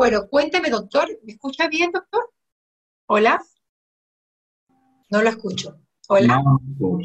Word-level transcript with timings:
Bueno, 0.00 0.26
cuénteme, 0.30 0.70
doctor. 0.70 1.06
¿Me 1.24 1.32
escucha 1.32 1.68
bien, 1.68 1.90
doctor? 1.92 2.30
Hola. 3.04 3.38
No 5.10 5.20
lo 5.20 5.28
escucho. 5.28 5.78
Hola. 6.08 6.42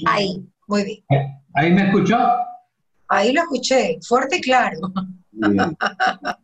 Ahí, 0.06 0.48
muy 0.66 0.86
bien. 0.86 1.04
¿Ahí 1.56 1.74
me 1.74 1.88
escuchó? 1.88 2.18
Ahí 3.10 3.34
lo 3.34 3.42
escuché, 3.42 4.00
fuerte 4.02 4.38
y 4.38 4.42
claro. 4.42 4.80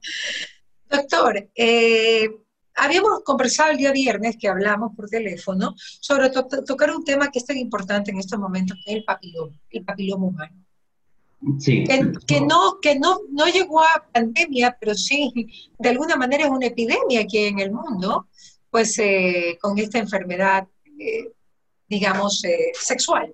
Doctor, 0.90 1.50
eh, 1.56 2.30
habíamos 2.76 3.24
conversado 3.24 3.72
el 3.72 3.78
día 3.78 3.94
viernes 3.94 4.36
que 4.38 4.50
hablamos 4.50 4.94
por 4.94 5.08
teléfono 5.08 5.74
sobre 5.78 6.32
tocar 6.32 6.92
un 6.94 7.06
tema 7.06 7.32
que 7.32 7.40
es 7.40 7.46
tan 7.46 7.60
importante 7.60 8.12
en 8.12 8.18
estos 8.18 8.38
momentos, 8.38 8.78
que 8.84 8.92
es 8.92 8.98
el 8.98 9.06
papiloma, 9.06 9.58
el 9.70 9.86
papiloma 9.86 10.26
humano. 10.26 10.66
Sí. 11.60 11.84
Que, 12.28 12.42
no, 12.42 12.80
que 12.82 13.00
no, 13.00 13.22
no 13.32 13.48
llegó 13.48 13.82
a 13.82 14.06
pandemia, 14.14 14.78
pero 14.80 14.94
sí, 14.94 15.32
de 15.80 15.90
alguna 15.90 16.16
manera 16.16 16.46
es 16.46 16.50
una 16.50 16.68
epidemia 16.68 17.22
aquí 17.22 17.46
en 17.46 17.60
el 17.60 17.72
mundo, 17.72 18.28
pues 18.70 18.98
eh, 19.00 19.58
con 19.60 19.78
esta 19.80 19.98
enfermedad, 19.98 20.68
eh, 21.00 21.32
digamos, 21.88 22.44
sexual. 22.74 23.34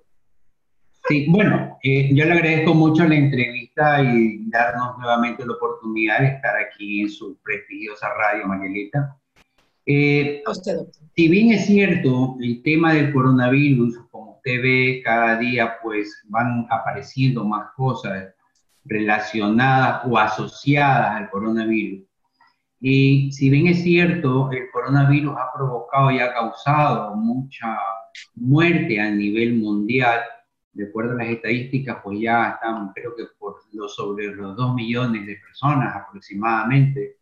Sí, 1.08 1.26
bueno, 1.26 1.78
eh, 1.82 2.10
yo 2.12 2.26
le 2.26 2.32
agradezco 2.32 2.74
mucho 2.74 3.04
la 3.04 3.14
entrevista 3.14 4.02
y 4.02 4.42
darnos 4.50 4.98
nuevamente 4.98 5.46
la 5.46 5.54
oportunidad 5.54 6.20
de 6.20 6.26
estar 6.28 6.54
aquí 6.56 7.00
en 7.00 7.08
su 7.08 7.38
prestigiosa 7.42 8.08
radio, 8.12 8.46
Marielita. 8.46 9.16
Eh, 9.86 10.42
usted, 10.46 10.76
doctor. 10.76 11.02
Si 11.16 11.28
bien 11.28 11.52
es 11.52 11.64
cierto, 11.64 12.36
el 12.42 12.62
tema 12.62 12.92
del 12.92 13.10
coronavirus, 13.10 13.98
usted 14.48 14.62
ve, 14.62 15.02
cada 15.04 15.38
día 15.38 15.78
pues 15.82 16.22
van 16.28 16.66
apareciendo 16.70 17.44
más 17.44 17.70
cosas 17.76 18.34
relacionadas 18.84 20.02
o 20.06 20.16
asociadas 20.16 21.16
al 21.16 21.30
coronavirus. 21.30 22.06
Y 22.80 23.30
si 23.32 23.50
bien 23.50 23.66
es 23.66 23.82
cierto, 23.82 24.50
el 24.52 24.70
coronavirus 24.72 25.36
ha 25.36 25.52
provocado 25.54 26.10
y 26.10 26.20
ha 26.20 26.32
causado 26.32 27.14
mucha 27.16 27.78
muerte 28.36 29.00
a 29.00 29.10
nivel 29.10 29.56
mundial, 29.56 30.20
de 30.72 30.84
acuerdo 30.84 31.12
a 31.12 31.16
las 31.16 31.28
estadísticas, 31.28 31.98
pues 32.02 32.20
ya 32.20 32.50
están, 32.50 32.92
creo 32.94 33.14
que 33.16 33.24
por 33.38 33.56
los, 33.72 33.94
sobre 33.94 34.28
los 34.28 34.56
2 34.56 34.74
millones 34.74 35.26
de 35.26 35.36
personas 35.36 35.94
aproximadamente. 35.94 37.16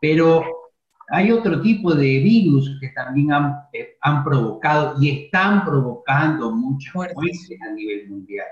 Pero 0.00 0.67
hay 1.10 1.30
otro 1.32 1.60
tipo 1.62 1.94
de 1.94 2.20
virus 2.20 2.76
que 2.80 2.88
también 2.88 3.32
han, 3.32 3.54
eh, 3.72 3.96
han 4.02 4.24
provocado 4.24 5.02
y 5.02 5.24
están 5.24 5.64
provocando 5.64 6.50
muchas 6.50 6.94
muertes 6.94 7.48
a 7.66 7.72
nivel 7.72 8.08
mundial. 8.08 8.46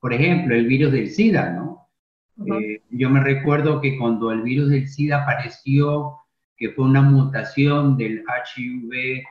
Por 0.00 0.12
ejemplo, 0.12 0.54
el 0.54 0.66
virus 0.66 0.92
del 0.92 1.08
SIDA, 1.08 1.52
¿no? 1.52 1.88
Eh, 2.44 2.82
yo 2.90 3.08
me 3.08 3.20
recuerdo 3.20 3.80
que 3.80 3.96
cuando 3.98 4.32
el 4.32 4.42
virus 4.42 4.70
del 4.70 4.88
SIDA 4.88 5.22
apareció, 5.22 6.18
que 6.56 6.70
fue 6.70 6.86
una 6.86 7.02
mutación 7.02 7.96
del 7.96 8.24
HIV 8.26 9.22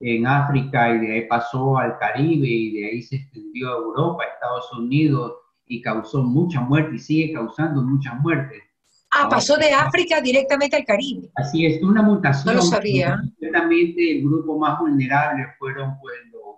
en 0.00 0.26
África 0.26 0.94
y 0.94 0.98
de 0.98 1.12
ahí 1.14 1.28
pasó 1.28 1.78
al 1.78 1.98
Caribe 1.98 2.46
y 2.46 2.72
de 2.80 2.86
ahí 2.86 3.02
se 3.02 3.16
extendió 3.16 3.70
a 3.72 3.78
Europa, 3.78 4.22
a 4.22 4.34
Estados 4.34 4.72
Unidos 4.72 5.32
y 5.66 5.80
causó 5.80 6.22
mucha 6.22 6.60
muerte 6.60 6.96
y 6.96 6.98
sigue 6.98 7.32
causando 7.32 7.82
muchas 7.82 8.20
muertes. 8.20 8.62
Ah, 9.10 9.28
pasó 9.28 9.56
de 9.56 9.72
África 9.72 10.20
directamente 10.20 10.76
al 10.76 10.84
Caribe. 10.84 11.30
Así 11.36 11.66
es, 11.66 11.82
una 11.82 12.02
mutación. 12.02 12.54
No 12.54 12.60
lo 12.60 12.66
sabía. 12.66 13.22
Ciertamente 13.38 14.18
el 14.18 14.22
grupo 14.22 14.58
más 14.58 14.78
vulnerable 14.78 15.46
fueron 15.58 15.98
pues, 16.00 16.14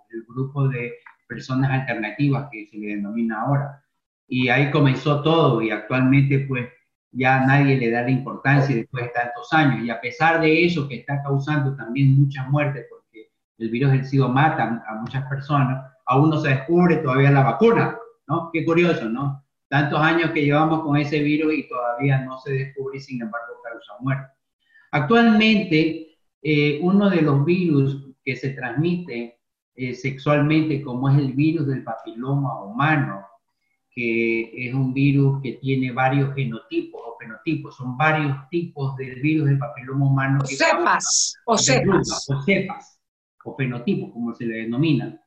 el 0.09 0.23
grupo 0.27 0.67
de 0.67 0.93
personas 1.27 1.71
alternativas 1.71 2.49
que 2.51 2.67
se 2.67 2.77
le 2.77 2.95
denomina 2.95 3.41
ahora. 3.41 3.83
Y 4.27 4.49
ahí 4.49 4.69
comenzó 4.71 5.21
todo 5.21 5.61
y 5.61 5.71
actualmente 5.71 6.39
pues 6.39 6.67
ya 7.11 7.45
nadie 7.45 7.77
le 7.77 7.91
da 7.91 8.01
la 8.01 8.11
importancia 8.11 8.75
después 8.75 9.05
de 9.05 9.09
tantos 9.11 9.51
años. 9.53 9.85
Y 9.85 9.89
a 9.89 10.01
pesar 10.01 10.41
de 10.41 10.65
eso 10.65 10.87
que 10.87 10.95
está 10.95 11.21
causando 11.23 11.75
también 11.75 12.21
muchas 12.21 12.49
muertes 12.49 12.85
el 13.61 13.69
virus 13.69 13.91
del 13.91 14.05
SIDA 14.05 14.27
mata 14.27 14.83
a 14.87 14.95
muchas 14.95 15.23
personas, 15.29 15.85
aún 16.07 16.31
no 16.31 16.39
se 16.39 16.49
descubre 16.49 16.97
todavía 16.97 17.29
la 17.31 17.43
vacuna, 17.43 17.95
¿no? 18.27 18.49
Qué 18.51 18.65
curioso, 18.65 19.07
¿no? 19.07 19.40
Tantos 19.71 20.01
años 20.01 20.31
que 20.31 20.43
llevamos 20.43 20.81
con 20.81 20.97
ese 20.97 21.21
virus 21.21 21.53
y 21.53 21.69
todavía 21.69 22.19
no 22.25 22.37
se 22.39 22.51
descubre 22.51 22.97
y 22.97 22.99
sin 22.99 23.21
embargo 23.21 23.53
causa 23.63 23.93
muerte. 24.01 24.27
Actualmente, 24.91 26.17
eh, 26.41 26.79
uno 26.81 27.09
de 27.09 27.21
los 27.21 27.45
virus 27.45 28.05
que 28.21 28.35
se 28.35 28.49
transmite 28.49 29.39
eh, 29.75 29.93
sexualmente, 29.93 30.81
como 30.81 31.07
es 31.09 31.17
el 31.17 31.31
virus 31.31 31.67
del 31.67 31.85
papiloma 31.85 32.65
humano, 32.65 33.25
que 33.95 34.67
es 34.67 34.73
un 34.73 34.93
virus 34.93 35.41
que 35.41 35.53
tiene 35.53 35.93
varios 35.93 36.35
genotipos 36.35 37.01
o 37.05 37.17
fenotipos, 37.17 37.77
son 37.77 37.95
varios 37.95 38.35
tipos 38.49 38.97
del 38.97 39.21
virus 39.21 39.47
del 39.47 39.57
papiloma 39.57 40.05
humano. 40.05 40.39
O 40.43 40.47
cepas, 40.47 41.33
o 41.45 41.57
cepas. 41.57 42.27
O 42.29 42.41
cepas 42.41 42.99
o 43.45 43.55
fenotipos, 43.55 44.11
como 44.11 44.35
se 44.35 44.45
le 44.45 44.57
denomina. 44.57 45.17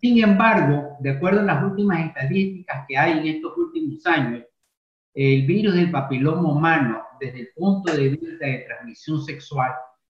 Sin 0.00 0.22
embargo, 0.22 0.96
de 1.00 1.10
acuerdo 1.10 1.40
a 1.40 1.44
las 1.44 1.64
últimas 1.64 2.00
estadísticas 2.06 2.84
que 2.88 2.96
hay 2.96 3.18
en 3.18 3.26
estos 3.26 3.56
últimos 3.58 4.04
años, 4.06 4.44
el 5.12 5.46
virus 5.46 5.74
del 5.74 5.90
papiloma 5.90 6.50
humano, 6.50 7.02
desde 7.20 7.40
el 7.40 7.48
punto 7.54 7.94
de 7.94 8.08
vista 8.08 8.46
de 8.46 8.64
transmisión 8.66 9.22
sexual, 9.22 9.72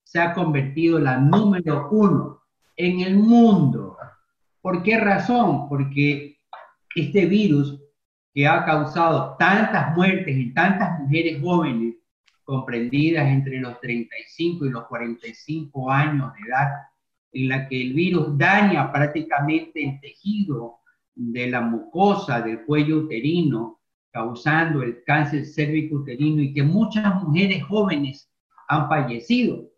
se 0.05 0.21
ha 0.21 0.33
convertido 0.33 0.99
en 0.99 1.05
la 1.05 1.19
número 1.19 1.89
uno 1.91 2.41
en 2.77 3.01
el 3.01 3.17
mundo. 3.17 3.97
¿Por 4.61 4.83
qué 4.83 4.99
razón? 4.99 5.69
Porque 5.69 6.39
este 6.95 7.27
virus 7.27 7.81
que 8.33 8.47
ha 8.47 8.65
causado 8.65 9.37
tantas 9.39 9.95
muertes 9.97 10.37
en 10.37 10.55
tantas 10.55 11.01
mujeres 11.01 11.41
jóvenes, 11.41 11.97
comprendidas 12.45 13.27
entre 13.27 13.59
los 13.59 13.81
35 13.81 14.67
y 14.67 14.71
los 14.71 14.87
45 14.87 15.91
años 15.91 16.33
de 16.35 16.49
edad, 16.49 16.69
en 17.37 17.49
la 17.51 17.69
que 17.69 17.81
el 17.83 17.93
virus 17.93 18.39
daña 18.39 18.91
prácticamente 18.91 19.85
el 19.85 20.01
tejido 20.01 20.79
de 21.15 21.51
la 21.51 21.61
mucosa 21.61 22.41
del 22.41 22.65
cuello 22.65 22.99
uterino, 22.99 23.81
causando 24.11 24.83
el 24.83 25.03
cáncer 25.05 25.45
uterino 25.91 26.41
y 26.41 26.55
que 26.55 26.63
muchas 26.63 27.23
mujeres 27.23 27.63
jóvenes 27.65 28.31
han 28.69 28.89
fallecido. 28.89 29.71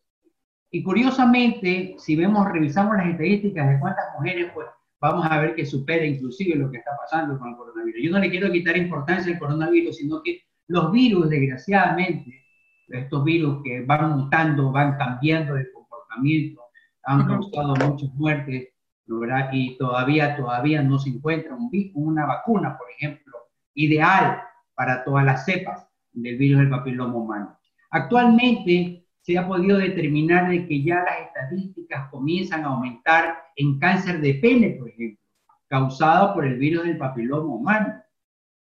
Y 0.71 0.85
curiosamente, 0.85 1.97
si 1.99 2.15
vemos, 2.15 2.47
revisamos 2.49 2.97
las 2.97 3.09
estadísticas 3.09 3.69
de 3.69 3.81
cuántas 3.81 4.05
mujeres, 4.17 4.53
pues 4.55 4.69
vamos 5.01 5.27
a 5.29 5.41
ver 5.41 5.57
que 5.57 5.67
supera 5.67 6.05
inclusive 6.05 6.55
lo 6.55 6.71
que 6.71 6.79
está 6.79 6.93
pasando 6.97 7.39
con 7.39 7.49
el 7.49 7.57
coronavirus. 7.57 8.03
Yo 8.05 8.13
no 8.13 8.21
le 8.21 8.31
quiero 8.31 8.53
quitar 8.53 8.77
importancia 8.77 9.33
al 9.33 9.39
coronavirus, 9.39 9.97
sino 9.97 10.23
que 10.23 10.43
los 10.69 10.93
virus, 10.93 11.29
desgraciadamente, 11.29 12.45
estos 12.89 13.25
virus 13.25 13.63
que 13.65 13.81
van 13.81 14.17
mutando, 14.17 14.71
van 14.71 14.97
cambiando 14.97 15.55
de 15.55 15.73
comportamiento, 15.73 16.68
han 17.09 17.27
causado 17.27 17.75
muchas 17.75 18.13
muertes, 18.15 18.69
¿verdad? 19.07 19.49
Y 19.53 19.79
todavía, 19.79 20.37
todavía 20.37 20.83
no 20.83 20.99
se 20.99 21.09
encuentra 21.09 21.55
un, 21.55 21.71
una 21.95 22.27
vacuna, 22.27 22.77
por 22.77 22.87
ejemplo, 22.91 23.35
ideal 23.75 24.43
para 24.75 25.03
todas 25.05 25.25
las 25.25 25.47
cepas 25.47 25.89
del 26.13 26.37
virus 26.37 26.61
del 26.61 26.71
papiloma 26.71 27.15
humano. 27.15 27.59
Actualmente 27.91 29.07
se 29.23 29.39
ha 29.39 29.47
podido 29.47 29.79
determinar 29.79 30.51
de 30.51 30.67
que 30.67 30.83
ya 30.83 30.97
las 30.97 31.21
estadísticas 31.21 32.11
comienzan 32.11 32.65
a 32.65 32.69
aumentar 32.69 33.39
en 33.57 33.79
cáncer 33.79 34.21
de 34.21 34.35
pene, 34.35 34.71
por 34.79 34.91
ejemplo, 34.91 35.25
causado 35.67 36.35
por 36.35 36.45
el 36.45 36.59
virus 36.59 36.85
del 36.85 36.99
papiloma 36.99 37.55
humano, 37.55 38.03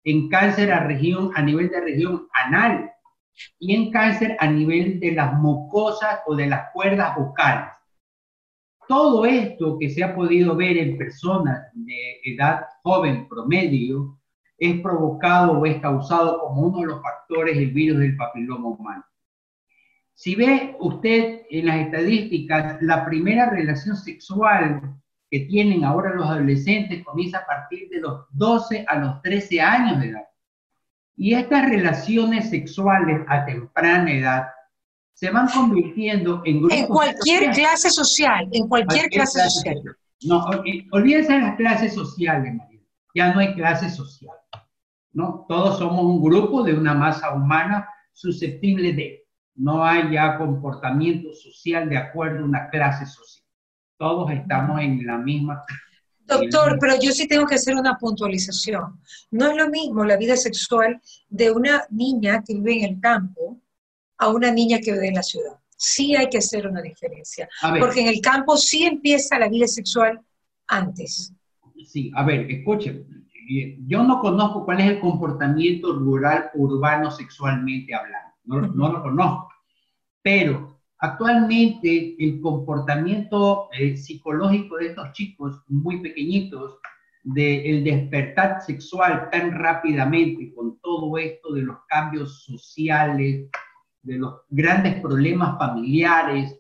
en 0.03 0.29
cáncer 0.29 0.73
a, 0.73 0.81
región, 0.81 1.31
a 1.37 1.43
nivel 1.43 1.69
de 1.69 1.81
región 1.81 2.27
anal 2.33 2.91
y 3.61 3.77
en 3.77 3.93
cáncer 3.93 4.37
a 4.41 4.49
nivel 4.49 4.99
de 4.99 5.13
las 5.13 5.33
mucosas 5.35 6.21
o 6.27 6.35
de 6.35 6.49
las 6.49 6.73
cuerdas 6.73 7.17
vocales. 7.17 7.73
Todo 8.93 9.25
esto 9.25 9.79
que 9.79 9.89
se 9.89 10.05
ha 10.05 10.15
podido 10.15 10.55
ver 10.55 10.77
en 10.77 10.99
personas 10.99 11.67
de 11.73 12.21
edad 12.25 12.67
joven 12.83 13.27
promedio 13.27 14.19
es 14.59 14.83
provocado 14.83 15.53
o 15.53 15.65
es 15.65 15.81
causado 15.81 16.39
como 16.41 16.61
uno 16.61 16.81
de 16.81 16.87
los 16.89 17.03
factores 17.03 17.57
del 17.57 17.71
virus 17.71 18.01
del 18.01 18.19
papiloma 18.19 18.69
humano. 18.69 19.03
Si 20.13 20.35
ve 20.35 20.77
usted 20.79 21.41
en 21.49 21.69
las 21.69 21.77
estadísticas, 21.87 22.83
la 22.83 23.07
primera 23.07 23.49
relación 23.49 23.97
sexual 23.97 24.83
que 25.31 25.41
tienen 25.41 25.85
ahora 25.85 26.13
los 26.15 26.27
adolescentes 26.27 27.03
comienza 27.03 27.39
a 27.39 27.47
partir 27.47 27.89
de 27.89 27.99
los 27.99 28.27
12 28.33 28.85
a 28.87 28.99
los 28.99 29.23
13 29.23 29.59
años 29.59 30.01
de 30.03 30.09
edad. 30.11 30.29
Y 31.17 31.33
estas 31.33 31.67
relaciones 31.71 32.51
sexuales 32.51 33.23
a 33.27 33.47
temprana 33.47 34.13
edad 34.13 34.49
se 35.13 35.31
van 35.31 35.49
convirtiendo 35.49 36.43
en 36.45 36.59
grupos. 36.59 36.79
En 36.79 36.87
cualquier 36.87 37.51
clase 37.53 37.91
social, 37.91 38.49
en 38.53 38.69
cualquier, 38.69 39.09
clase, 39.09 39.49
social. 39.49 39.83
No, 40.23 40.45
olvídense 40.93 41.33
de 41.33 41.41
las 41.41 41.57
clases 41.57 41.95
sociales, 41.95 42.55
María. 42.55 42.81
Ya 43.15 43.33
no 43.33 43.41
hay 43.41 43.55
clase 43.55 43.91
social. 43.91 44.37
¿no? 45.13 45.45
Todos 45.49 45.79
somos 45.79 46.05
un 46.05 46.23
grupo 46.23 46.63
de 46.63 46.75
una 46.75 46.95
masa 46.95 47.33
humana 47.33 47.89
susceptible 48.13 48.93
de. 48.93 49.19
No 49.55 49.85
hay 49.85 50.11
ya 50.11 50.39
comportamiento 50.39 51.35
social 51.35 51.89
de 51.89 51.99
acuerdo 51.99 52.41
a 52.41 52.45
una 52.45 52.71
clase 52.71 53.05
social. 53.05 53.47
Todos 53.99 54.31
estamos 54.31 54.81
en 54.81 55.07
la 55.07 55.19
misma. 55.19 55.63
Doctor, 56.21 56.79
pero 56.81 56.95
yo 57.01 57.13
sí 57.13 57.29
tengo 57.29 57.45
que 57.45 57.57
hacer 57.57 57.75
una 57.75 57.99
puntualización. 57.99 58.99
No 59.31 59.51
es 59.51 59.57
lo 59.57 59.69
mismo 59.69 60.05
la 60.05 60.17
vida 60.17 60.37
sexual 60.37 61.01
de 61.29 61.51
una 61.51 61.85
niña 61.91 62.43
que 62.47 62.55
vive 62.55 62.79
en 62.79 62.95
el 62.95 63.01
campo 63.01 63.62
a 64.23 64.29
una 64.29 64.53
niña 64.53 64.79
que 64.79 64.93
vive 64.93 65.09
en 65.09 65.15
la 65.15 65.23
ciudad. 65.23 65.55
Sí 65.77 66.15
hay 66.15 66.29
que 66.29 66.39
hacer 66.39 66.67
una 66.67 66.81
diferencia, 66.81 67.49
porque 67.81 68.03
en 68.03 68.09
el 68.09 68.21
campo 68.21 68.57
sí 68.57 68.85
empieza 68.85 69.39
la 69.39 69.49
vida 69.49 69.67
sexual 69.67 70.21
antes. 70.69 71.33
Sí, 71.85 72.13
a 72.15 72.23
ver, 72.23 72.49
escuchen, 72.49 73.27
yo 73.87 74.05
no 74.05 74.21
conozco 74.21 74.65
cuál 74.65 74.81
es 74.81 74.91
el 74.91 75.01
comportamiento 75.01 75.93
rural 75.95 76.51
urbano 76.55 77.11
sexualmente 77.11 77.93
hablando, 77.95 78.31
no, 78.45 78.61
no 78.61 78.93
lo 78.93 79.03
conozco, 79.03 79.49
pero 80.23 80.81
actualmente 80.99 82.15
el 82.21 82.41
comportamiento 82.41 83.69
eh, 83.77 83.97
psicológico 83.97 84.77
de 84.77 84.87
estos 84.87 85.13
chicos 85.13 85.61
muy 85.67 86.01
pequeñitos, 86.01 86.79
del 87.25 87.85
despertar 87.85 88.61
sexual 88.63 89.29
tan 89.31 89.53
rápidamente 89.53 90.53
con 90.55 90.79
todo 90.81 91.17
esto 91.19 91.53
de 91.53 91.63
los 91.63 91.79
cambios 91.89 92.45
sociales, 92.45 93.49
de 94.03 94.19
los 94.19 94.41
grandes 94.51 95.01
problemas 95.01 95.59
familiares. 95.59 96.59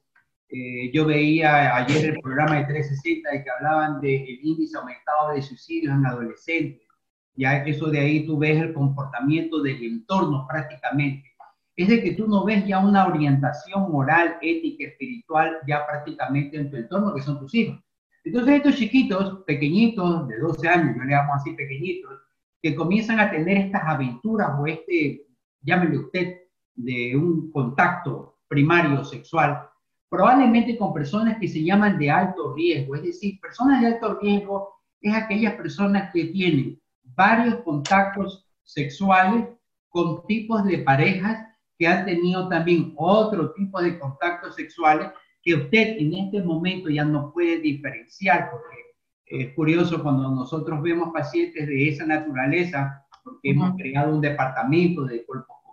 Eh, 0.48 0.90
yo 0.92 1.06
veía 1.06 1.76
ayer 1.76 2.10
el 2.10 2.20
programa 2.20 2.56
de 2.56 2.64
360 2.64 3.30
de 3.30 3.44
que 3.44 3.50
hablaban 3.50 4.00
del 4.00 4.38
índice 4.42 4.76
aumentado 4.76 5.34
de 5.34 5.42
suicidios 5.42 5.94
en 5.94 6.06
adolescentes. 6.06 6.86
Ya 7.34 7.64
eso 7.64 7.86
de 7.86 8.00
ahí 8.00 8.26
tú 8.26 8.38
ves 8.38 8.60
el 8.60 8.74
comportamiento 8.74 9.62
del 9.62 9.82
entorno 9.82 10.46
prácticamente. 10.46 11.30
Es 11.74 11.88
de 11.88 12.02
que 12.02 12.12
tú 12.12 12.28
no 12.28 12.44
ves 12.44 12.66
ya 12.66 12.78
una 12.78 13.06
orientación 13.06 13.90
moral, 13.90 14.36
ética, 14.42 14.84
espiritual 14.84 15.58
ya 15.66 15.86
prácticamente 15.86 16.58
en 16.58 16.70
tu 16.70 16.76
entorno, 16.76 17.14
que 17.14 17.22
son 17.22 17.38
tus 17.38 17.54
hijos. 17.54 17.80
Entonces 18.24 18.56
estos 18.56 18.76
chiquitos, 18.76 19.42
pequeñitos, 19.46 20.28
de 20.28 20.38
12 20.38 20.68
años, 20.68 20.96
yo 20.96 21.02
le 21.02 21.12
llamo 21.12 21.34
así 21.34 21.52
pequeñitos, 21.54 22.20
que 22.60 22.74
comienzan 22.74 23.18
a 23.18 23.30
tener 23.30 23.56
estas 23.56 23.82
aventuras 23.84 24.50
o 24.60 24.66
este, 24.66 25.26
llámele 25.62 25.98
usted, 25.98 26.41
de 26.74 27.16
un 27.16 27.50
contacto 27.50 28.38
primario 28.48 29.04
sexual, 29.04 29.68
probablemente 30.08 30.76
con 30.76 30.92
personas 30.92 31.38
que 31.38 31.48
se 31.48 31.64
llaman 31.64 31.98
de 31.98 32.10
alto 32.10 32.54
riesgo, 32.54 32.96
es 32.96 33.02
decir, 33.02 33.40
personas 33.40 33.80
de 33.80 33.86
alto 33.88 34.18
riesgo 34.20 34.68
es 35.00 35.14
aquellas 35.14 35.54
personas 35.54 36.10
que 36.12 36.26
tienen 36.26 36.80
varios 37.02 37.56
contactos 37.64 38.46
sexuales 38.62 39.48
con 39.88 40.26
tipos 40.26 40.64
de 40.64 40.78
parejas 40.78 41.46
que 41.78 41.86
han 41.86 42.04
tenido 42.04 42.48
también 42.48 42.94
otro 42.96 43.52
tipo 43.52 43.80
de 43.82 43.98
contactos 43.98 44.54
sexuales 44.54 45.08
que 45.42 45.54
usted 45.54 45.96
en 45.98 46.14
este 46.14 46.42
momento 46.42 46.88
ya 46.88 47.04
no 47.04 47.32
puede 47.32 47.58
diferenciar, 47.58 48.50
porque 48.50 48.76
es 49.26 49.54
curioso 49.54 50.02
cuando 50.02 50.30
nosotros 50.30 50.80
vemos 50.82 51.10
pacientes 51.12 51.66
de 51.66 51.88
esa 51.88 52.06
naturaleza, 52.06 53.04
porque 53.24 53.50
hemos 53.50 53.76
creado 53.76 54.14
un 54.14 54.20
departamento 54.20 55.04
de 55.04 55.24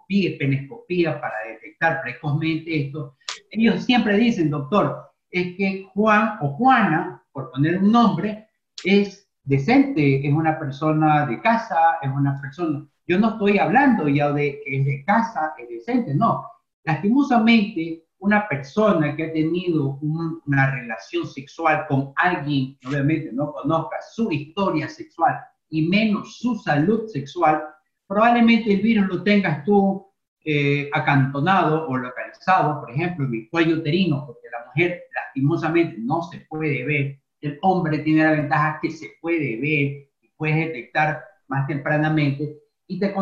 colposcopía 0.10 0.38
penescopía 0.38 1.22
para 1.22 1.36
detectar 1.48 2.02
precozmente 2.02 2.86
esto, 2.86 3.16
ellos 3.52 3.84
siempre 3.84 4.18
dicen, 4.18 4.50
doctor, 4.50 5.12
es 5.32 5.56
que 5.56 5.88
Juan 5.94 6.38
o 6.42 6.50
Juana, 6.50 7.24
por 7.32 7.52
poner 7.52 7.78
un 7.78 7.92
nombre, 7.92 8.48
es 8.84 9.28
decente, 9.44 10.28
es 10.28 10.34
una 10.34 10.58
persona 10.58 11.26
de 11.26 11.40
casa, 11.42 11.78
es 12.02 12.10
una 12.10 12.40
persona... 12.42 12.86
Yo 13.08 13.20
no 13.20 13.32
estoy 13.32 13.58
hablando 13.58 14.08
ya 14.08 14.32
de 14.32 14.62
que 14.64 14.80
es 14.80 14.86
de 14.86 15.04
casa, 15.04 15.54
es 15.58 15.70
decente, 15.70 16.14
no. 16.14 16.46
Lastimosamente, 16.84 18.06
una 18.20 18.48
persona 18.48 19.16
que 19.16 19.26
ha 19.26 19.34
tenido 19.34 19.98
una 20.02 20.72
relación 20.72 21.26
sexual 21.26 21.86
con 21.88 22.14
alguien, 22.18 22.78
obviamente 22.86 23.32
no 23.32 23.52
conozca 23.52 23.98
su 24.14 24.32
historia 24.32 24.88
sexual 24.88 25.40
y 25.70 25.88
menos 25.88 26.38
su 26.38 26.56
salud 26.56 27.08
sexual, 27.08 27.64
probablemente 28.10 28.74
el 28.74 28.82
virus 28.82 29.08
lo 29.08 29.24
tengas 29.24 29.64
tú 29.64 30.08
eh, 30.44 30.90
acantonado 30.94 31.88
o 31.88 31.96
localizado, 31.96 32.82
por 32.82 32.90
ejemplo, 32.90 33.26
en 33.28 33.36
el 33.36 33.50
cuello 33.52 33.76
uterino, 33.78 34.26
porque 34.26 34.48
la 34.52 34.66
mujer 34.66 35.04
lastimosamente 35.14 35.96
no 36.00 36.24
se 36.24 36.40
puede 36.50 36.84
ver, 36.86 37.20
el 37.42 37.60
hombre 37.62 38.00
tiene 38.00 38.24
la 38.24 38.32
ventaja 38.32 38.80
que 38.82 38.90
se 38.90 39.12
puede 39.22 39.58
ver 39.58 40.10
y 40.22 40.30
puedes 40.36 40.56
detectar 40.56 41.24
más 41.48 41.68
tempranamente 41.68 42.58
y 42.88 43.00
te, 43.00 43.14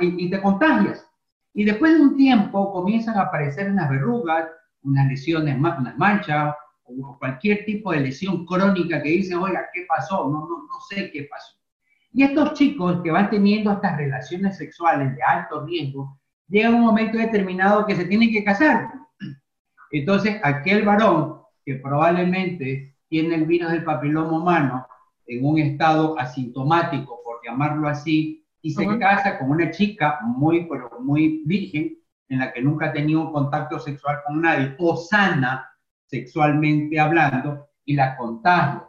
y 0.00 0.30
te 0.30 0.40
contagias. 0.42 1.08
Y 1.54 1.64
después 1.64 1.94
de 1.94 2.02
un 2.02 2.16
tiempo 2.16 2.70
comienzan 2.70 3.16
a 3.16 3.22
aparecer 3.22 3.70
unas 3.70 3.88
verrugas, 3.88 4.46
unas 4.82 5.08
lesiones, 5.08 5.56
unas 5.58 5.96
manchas, 5.96 6.54
o 6.84 7.18
cualquier 7.18 7.64
tipo 7.64 7.92
de 7.92 8.00
lesión 8.00 8.44
crónica 8.44 9.02
que 9.02 9.08
dice, 9.08 9.34
oiga, 9.34 9.70
¿qué 9.72 9.86
pasó? 9.88 10.28
No, 10.28 10.40
no, 10.40 10.66
no 10.66 10.80
sé 10.90 11.10
qué 11.12 11.26
pasó. 11.30 11.56
Y 12.16 12.22
estos 12.22 12.54
chicos 12.54 13.00
que 13.02 13.10
van 13.10 13.28
teniendo 13.28 13.72
estas 13.72 13.96
relaciones 13.96 14.56
sexuales 14.56 15.16
de 15.16 15.22
alto 15.24 15.66
riesgo, 15.66 16.16
llega 16.46 16.70
un 16.70 16.82
momento 16.82 17.18
determinado 17.18 17.84
que 17.84 17.96
se 17.96 18.04
tienen 18.04 18.30
que 18.30 18.44
casar. 18.44 18.88
Entonces, 19.90 20.40
aquel 20.44 20.84
varón 20.84 21.40
que 21.66 21.74
probablemente 21.74 22.96
tiene 23.08 23.34
el 23.34 23.46
virus 23.46 23.72
del 23.72 23.82
papiloma 23.82 24.30
humano 24.30 24.86
en 25.26 25.44
un 25.44 25.58
estado 25.58 26.16
asintomático, 26.16 27.20
por 27.24 27.40
llamarlo 27.44 27.88
así, 27.88 28.46
y 28.62 28.70
se 28.70 28.86
casa 28.98 29.36
con 29.36 29.50
una 29.50 29.72
chica 29.72 30.20
muy, 30.22 30.68
pero 30.68 30.90
muy 31.00 31.42
virgen, 31.44 31.98
en 32.28 32.38
la 32.38 32.52
que 32.52 32.62
nunca 32.62 32.86
ha 32.86 32.92
tenido 32.92 33.22
un 33.22 33.32
contacto 33.32 33.80
sexual 33.80 34.18
con 34.24 34.40
nadie, 34.40 34.76
o 34.78 34.96
sana 34.96 35.68
sexualmente 36.06 36.98
hablando, 37.00 37.66
y 37.84 37.94
la 37.94 38.16
contagia. 38.16 38.84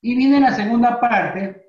Y 0.00 0.16
viene 0.16 0.40
la 0.40 0.52
segunda 0.52 0.98
parte 0.98 1.59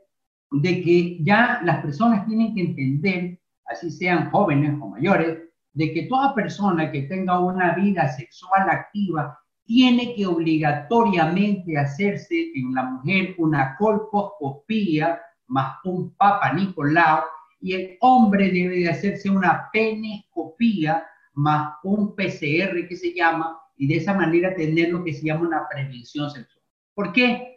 de 0.51 0.81
que 0.81 1.23
ya 1.23 1.61
las 1.63 1.81
personas 1.81 2.25
tienen 2.27 2.53
que 2.53 2.61
entender, 2.61 3.39
así 3.65 3.89
sean 3.89 4.29
jóvenes 4.31 4.75
o 4.81 4.89
mayores, 4.89 5.39
de 5.73 5.93
que 5.93 6.03
toda 6.03 6.35
persona 6.35 6.91
que 6.91 7.03
tenga 7.03 7.39
una 7.39 7.73
vida 7.75 8.09
sexual 8.09 8.69
activa 8.69 9.39
tiene 9.63 10.13
que 10.15 10.25
obligatoriamente 10.25 11.77
hacerse 11.77 12.51
en 12.55 12.73
la 12.73 12.83
mujer 12.83 13.35
una 13.37 13.75
colposcopía 13.77 15.21
más 15.47 15.77
un 15.85 16.13
Papa 16.15 16.53
Nicolau, 16.53 17.23
y 17.61 17.73
el 17.73 17.97
hombre 18.01 18.51
debe 18.51 18.79
de 18.79 18.89
hacerse 18.89 19.29
una 19.29 19.69
penescopía 19.71 21.05
más 21.33 21.75
un 21.83 22.15
PCR 22.15 22.87
que 22.87 22.95
se 22.95 23.13
llama, 23.13 23.57
y 23.77 23.87
de 23.87 23.97
esa 23.97 24.13
manera 24.13 24.55
tener 24.55 24.89
lo 24.89 25.03
que 25.03 25.13
se 25.13 25.25
llama 25.25 25.47
una 25.47 25.67
prevención 25.69 26.29
sexual. 26.29 26.63
¿Por 26.93 27.13
qué? 27.13 27.50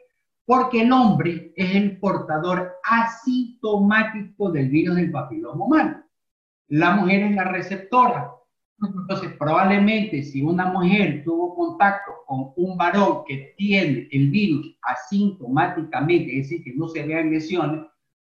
Porque 0.47 0.83
el 0.83 0.93
hombre 0.93 1.53
es 1.57 1.75
el 1.75 1.99
portador 1.99 2.75
asintomático 2.85 4.51
del 4.51 4.69
virus 4.69 4.97
del 4.97 5.11
papiloma 5.11 5.65
humano. 5.65 6.05
La 6.69 6.97
mujer 6.97 7.23
es 7.23 7.35
la 7.35 7.45
receptora. 7.45 8.31
Entonces, 8.83 9.33
probablemente 9.39 10.23
si 10.23 10.43
una 10.43 10.67
mujer 10.67 11.23
tuvo 11.25 11.55
contacto 11.55 12.13
con 12.27 12.53
un 12.57 12.77
varón 12.77 13.23
que 13.27 13.55
tiene 13.57 14.09
el 14.11 14.31
virus 14.31 14.77
asintomáticamente, 14.83 16.39
es 16.39 16.49
decir, 16.49 16.65
que 16.65 16.75
no 16.75 16.89
se 16.89 17.07
vean 17.07 17.31
lesiones, 17.31 17.87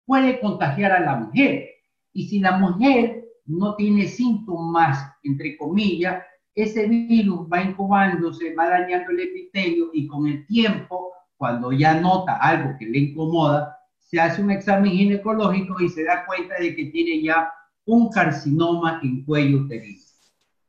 puede 0.07 0.39
contagiar 0.41 0.93
a 0.93 1.01
la 1.01 1.17
mujer. 1.17 1.69
Y 2.13 2.29
si 2.29 2.39
la 2.39 2.59
mujer 2.59 3.25
no 3.47 3.75
tiene 3.75 4.07
síntomas, 4.07 5.13
entre 5.23 5.57
comillas, 5.57 6.23
ese 6.55 6.87
virus 6.87 7.49
va 7.53 7.63
incubándose, 7.63 8.55
va 8.55 8.69
dañando 8.69 9.11
el 9.11 9.21
epitelio 9.21 9.91
y 9.93 10.07
con 10.07 10.27
el 10.29 10.47
tiempo, 10.47 11.13
cuando 11.37 11.73
ya 11.73 12.01
nota 12.01 12.37
algo 12.37 12.77
que 12.79 12.87
le 12.87 12.99
incomoda, 12.99 13.79
se 13.99 14.21
hace 14.21 14.43
un 14.43 14.51
examen 14.51 14.93
ginecológico 14.93 15.81
y 15.81 15.89
se 15.89 16.05
da 16.05 16.25
cuenta 16.27 16.55
de 16.59 16.75
que 16.75 16.87
tiene 16.87 17.23
ya 17.23 17.51
un 17.87 18.11
carcinoma 18.11 19.01
en 19.03 19.25
cuello 19.25 19.59
uterino. 19.59 20.03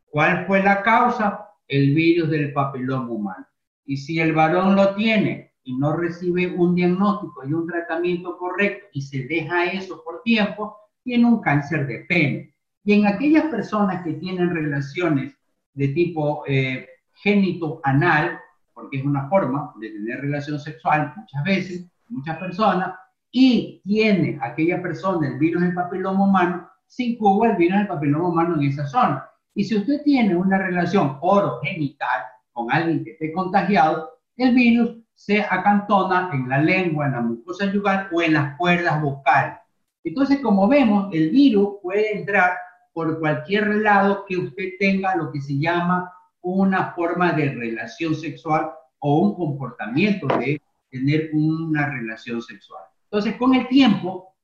¿Cuál 0.09 0.45
fue 0.47 0.63
la 0.63 0.81
causa? 0.81 1.49
El 1.67 1.93
virus 1.93 2.29
del 2.29 2.53
papiloma 2.53 3.09
humano. 3.09 3.47
Y 3.85 3.97
si 3.97 4.19
el 4.19 4.33
varón 4.33 4.75
lo 4.75 4.95
tiene 4.95 5.53
y 5.63 5.75
no 5.77 5.95
recibe 5.95 6.47
un 6.47 6.75
diagnóstico 6.75 7.45
y 7.45 7.53
un 7.53 7.67
tratamiento 7.67 8.37
correcto 8.37 8.87
y 8.93 9.01
se 9.01 9.25
deja 9.25 9.65
eso 9.65 10.03
por 10.03 10.21
tiempo, 10.23 10.77
tiene 11.03 11.25
un 11.25 11.41
cáncer 11.41 11.85
de 11.87 12.05
pene. 12.07 12.55
Y 12.83 12.93
en 12.93 13.07
aquellas 13.07 13.45
personas 13.45 14.03
que 14.03 14.13
tienen 14.13 14.49
relaciones 14.53 15.35
de 15.73 15.87
tipo 15.89 16.43
eh, 16.47 16.87
génito-anal, 17.13 18.39
porque 18.75 18.97
es 18.97 19.05
una 19.05 19.27
forma 19.29 19.73
de 19.79 19.89
tener 19.89 20.21
relación 20.21 20.59
sexual 20.59 21.13
muchas 21.15 21.43
veces, 21.43 21.87
muchas 22.09 22.37
personas, 22.37 22.93
y 23.31 23.81
tiene 23.83 24.37
aquella 24.41 24.81
persona 24.81 25.27
el 25.27 25.39
virus 25.39 25.63
del 25.63 25.73
papiloma 25.73 26.25
humano, 26.25 26.69
se 26.85 27.03
incuba 27.03 27.47
el 27.47 27.57
virus 27.57 27.79
del 27.79 27.87
papiloma 27.87 28.29
humano 28.29 28.55
en 28.55 28.63
esa 28.67 28.85
zona. 28.85 29.27
Y 29.55 29.63
si 29.63 29.77
usted 29.77 30.03
tiene 30.03 30.35
una 30.35 30.57
relación 30.57 31.17
orogenital 31.21 32.21
con 32.51 32.71
alguien 32.71 33.03
que 33.03 33.11
esté 33.11 33.33
contagiado, 33.33 34.11
el 34.37 34.53
virus 34.53 34.97
se 35.13 35.41
acantona 35.41 36.29
en 36.33 36.49
la 36.49 36.59
lengua, 36.59 37.05
en 37.05 37.13
la 37.13 37.21
mucosa 37.21 37.71
yugal 37.71 38.09
o 38.11 38.21
en 38.21 38.33
las 38.33 38.57
cuerdas 38.57 39.01
vocales. 39.01 39.57
Entonces, 40.03 40.39
como 40.41 40.67
vemos, 40.67 41.09
el 41.13 41.31
virus 41.31 41.77
puede 41.81 42.19
entrar 42.19 42.51
por 42.93 43.19
cualquier 43.19 43.67
lado 43.77 44.25
que 44.27 44.37
usted 44.37 44.73
tenga 44.79 45.15
lo 45.15 45.31
que 45.31 45.41
se 45.41 45.57
llama 45.57 46.11
una 46.53 46.91
forma 46.93 47.33
de 47.33 47.53
relación 47.53 48.15
sexual 48.15 48.71
o 48.99 49.19
un 49.19 49.35
comportamiento 49.35 50.27
de 50.27 50.61
tener 50.89 51.29
una 51.33 51.89
relación 51.89 52.41
sexual. 52.41 52.83
Entonces, 53.05 53.35
con 53.35 53.53
el 53.55 53.67
tiempo, 53.67 54.35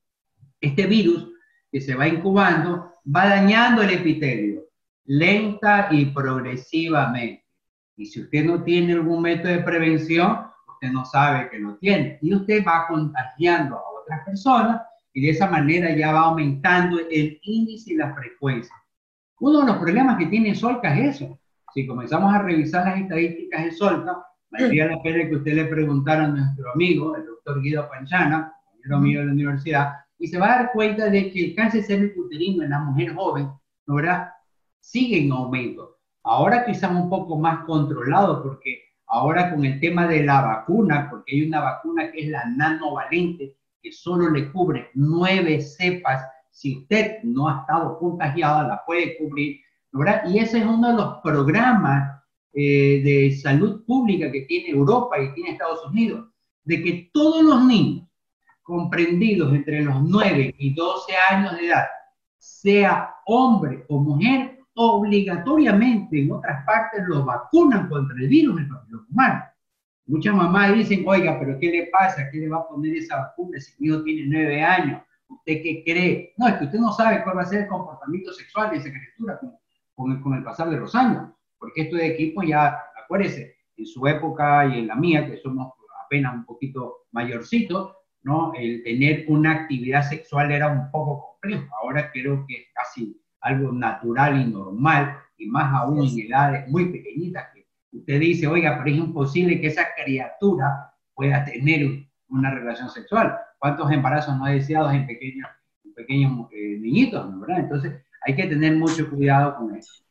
este 0.60 0.86
virus 0.86 1.28
que 1.70 1.80
se 1.80 1.94
va 1.94 2.06
incubando 2.08 2.92
va 3.04 3.28
dañando 3.28 3.82
el 3.82 3.90
epitelio 3.90 4.62
lenta 5.04 5.88
y 5.90 6.06
progresivamente. 6.06 7.44
Y 7.96 8.06
si 8.06 8.22
usted 8.22 8.44
no 8.44 8.62
tiene 8.62 8.94
algún 8.94 9.22
método 9.22 9.52
de 9.52 9.58
prevención, 9.58 10.46
usted 10.68 10.90
no 10.90 11.04
sabe 11.04 11.50
que 11.50 11.58
lo 11.58 11.76
tiene. 11.76 12.18
Y 12.22 12.34
usted 12.34 12.64
va 12.64 12.86
contagiando 12.88 13.76
a 13.76 14.00
otras 14.00 14.24
personas 14.24 14.82
y 15.12 15.22
de 15.22 15.30
esa 15.30 15.48
manera 15.48 15.94
ya 15.94 16.12
va 16.12 16.20
aumentando 16.20 16.98
el 16.98 17.38
índice 17.42 17.92
y 17.92 17.96
la 17.96 18.14
frecuencia. 18.14 18.74
Uno 19.40 19.60
de 19.60 19.66
los 19.66 19.76
problemas 19.78 20.18
que 20.18 20.26
tiene 20.26 20.54
Solca 20.54 20.96
es 20.96 21.16
eso. 21.16 21.38
Si 21.74 21.86
comenzamos 21.86 22.34
a 22.34 22.42
revisar 22.42 22.84
las 22.84 23.00
estadísticas 23.00 23.64
de 23.64 23.70
Solca, 23.72 24.26
valdría 24.50 24.86
la 24.86 25.02
pena 25.02 25.28
que 25.28 25.36
usted 25.36 25.54
le 25.54 25.64
preguntara 25.64 26.24
a 26.24 26.28
nuestro 26.28 26.70
amigo, 26.72 27.16
el 27.16 27.24
doctor 27.24 27.62
Guido 27.62 27.88
Panchana, 27.88 28.52
compañero 28.64 29.00
mío 29.00 29.20
de 29.20 29.26
la 29.26 29.32
universidad, 29.32 29.92
y 30.18 30.26
se 30.28 30.38
va 30.38 30.46
a 30.46 30.56
dar 30.56 30.72
cuenta 30.72 31.08
de 31.08 31.32
que 31.32 31.46
el 31.46 31.54
cáncer 31.54 31.82
cervicuterino 31.82 32.62
en 32.62 32.70
la 32.70 32.80
mujer 32.80 33.14
joven, 33.14 33.48
¿no 33.86 33.94
verdad? 33.94 34.30
Sigue 34.80 35.24
en 35.24 35.32
aumento. 35.32 35.98
Ahora 36.24 36.64
quizás 36.64 36.90
un 36.90 37.08
poco 37.08 37.38
más 37.38 37.64
controlado 37.64 38.42
porque 38.42 38.82
ahora 39.06 39.50
con 39.50 39.64
el 39.64 39.80
tema 39.80 40.06
de 40.06 40.24
la 40.24 40.42
vacuna, 40.42 41.08
porque 41.10 41.34
hay 41.34 41.48
una 41.48 41.60
vacuna 41.60 42.12
que 42.12 42.20
es 42.20 42.28
la 42.28 42.44
nanovalente, 42.44 43.56
que 43.82 43.92
solo 43.92 44.30
le 44.30 44.52
cubre 44.52 44.90
nueve 44.94 45.60
cepas 45.60 46.22
si 46.50 46.78
usted 46.78 47.22
no 47.22 47.48
ha 47.48 47.60
estado 47.60 47.98
contagiada, 47.98 48.68
la 48.68 48.84
puede 48.84 49.16
cubrir, 49.16 49.58
¿verdad? 49.92 50.22
Y 50.26 50.38
ese 50.38 50.58
es 50.58 50.64
uno 50.64 50.88
de 50.88 50.94
los 50.94 51.18
programas 51.22 52.22
eh, 52.54 53.02
de 53.04 53.36
salud 53.36 53.84
pública 53.84 54.30
que 54.30 54.42
tiene 54.42 54.70
Europa 54.70 55.18
y 55.18 55.32
tiene 55.34 55.50
Estados 55.50 55.86
Unidos, 55.86 56.28
de 56.64 56.82
que 56.82 57.10
todos 57.12 57.42
los 57.42 57.64
niños 57.64 58.08
comprendidos 58.62 59.52
entre 59.52 59.82
los 59.82 60.02
9 60.02 60.54
y 60.58 60.74
12 60.74 61.12
años 61.30 61.56
de 61.56 61.66
edad, 61.66 61.84
sea 62.38 63.14
hombre 63.26 63.84
o 63.88 64.00
mujer, 64.00 64.58
obligatoriamente 64.74 66.22
en 66.22 66.32
otras 66.32 66.64
partes 66.64 67.02
lo 67.06 67.24
vacunan 67.24 67.88
contra 67.88 68.16
el 68.16 68.28
virus 68.28 68.56
del 68.56 68.68
papiloma 68.68 69.06
humano. 69.10 69.44
Muchas 70.06 70.34
mamás 70.34 70.74
dicen, 70.74 71.04
oiga, 71.06 71.38
pero 71.38 71.58
¿qué 71.58 71.70
le 71.70 71.86
pasa? 71.86 72.28
¿Qué 72.30 72.38
le 72.38 72.48
va 72.48 72.58
a 72.58 72.68
poner 72.68 72.96
esa 72.96 73.16
vacuna 73.16 73.60
si 73.60 73.72
mi 73.78 73.88
hijo 73.88 74.02
tiene 74.02 74.22
9 74.26 74.62
años? 74.62 75.02
¿Usted 75.28 75.62
qué 75.62 75.82
cree? 75.84 76.34
No, 76.36 76.48
es 76.48 76.54
que 76.54 76.64
usted 76.64 76.78
no 76.78 76.92
sabe 76.92 77.22
cuál 77.22 77.38
va 77.38 77.42
a 77.42 77.46
ser 77.46 77.62
el 77.62 77.68
comportamiento 77.68 78.32
sexual 78.32 78.70
de 78.70 78.76
esa 78.78 78.90
criatura 78.90 79.40
con, 80.02 80.20
con, 80.20 80.34
el, 80.34 80.44
pasar 80.44 80.70
de 80.70 80.78
los 80.78 80.94
años. 80.94 81.30
Porque 81.58 81.82
esto 81.82 81.96
de 81.96 82.08
equipo 82.08 82.42
ya, 82.42 82.76
acuérdese, 83.02 83.56
en 83.76 83.86
su 83.86 84.06
época 84.06 84.66
y 84.66 84.80
en 84.80 84.88
la 84.88 84.96
mía, 84.96 85.26
que 85.26 85.38
somos 85.38 85.72
apenas 86.04 86.34
un 86.34 86.44
poquito 86.44 87.06
mayorcitos, 87.12 87.94
¿no? 88.22 88.52
El 88.54 88.82
tener 88.82 89.24
una 89.28 89.52
actividad 89.52 90.02
sexual 90.02 90.52
era 90.52 90.68
un 90.68 90.90
poco 90.90 91.30
complejo. 91.30 91.68
Ahora 91.82 92.10
creo 92.12 92.44
que 92.46 92.56
es 92.56 92.66
casi 92.74 93.20
algo 93.40 93.72
natural 93.72 94.40
y 94.40 94.50
normal, 94.50 95.18
y 95.36 95.46
más 95.46 95.72
aún 95.74 96.06
en 96.06 96.26
edades 96.26 96.68
muy 96.68 96.86
pequeñitas, 96.92 97.48
que 97.52 97.66
usted 97.92 98.20
dice, 98.20 98.46
oiga, 98.46 98.78
pero 98.78 98.90
es 98.90 99.02
imposible 99.02 99.60
que 99.60 99.68
esa 99.68 99.86
criatura 99.96 100.94
pueda 101.14 101.44
tener 101.44 102.06
una 102.28 102.50
relación 102.50 102.88
sexual 102.88 103.36
cuántos 103.62 103.92
embarazos 103.92 104.36
no 104.36 104.46
deseados 104.46 104.92
en 104.92 105.06
pequeños, 105.06 105.48
pequeños 105.94 106.48
eh, 106.50 106.78
niñitos, 106.80 107.40
¿verdad? 107.40 107.60
Entonces 107.60 108.02
hay 108.26 108.36
que 108.36 108.46
tener 108.46 108.76
mucho 108.76 109.08
cuidado 109.10 109.56
con 109.56 109.74
eso. 109.76 110.02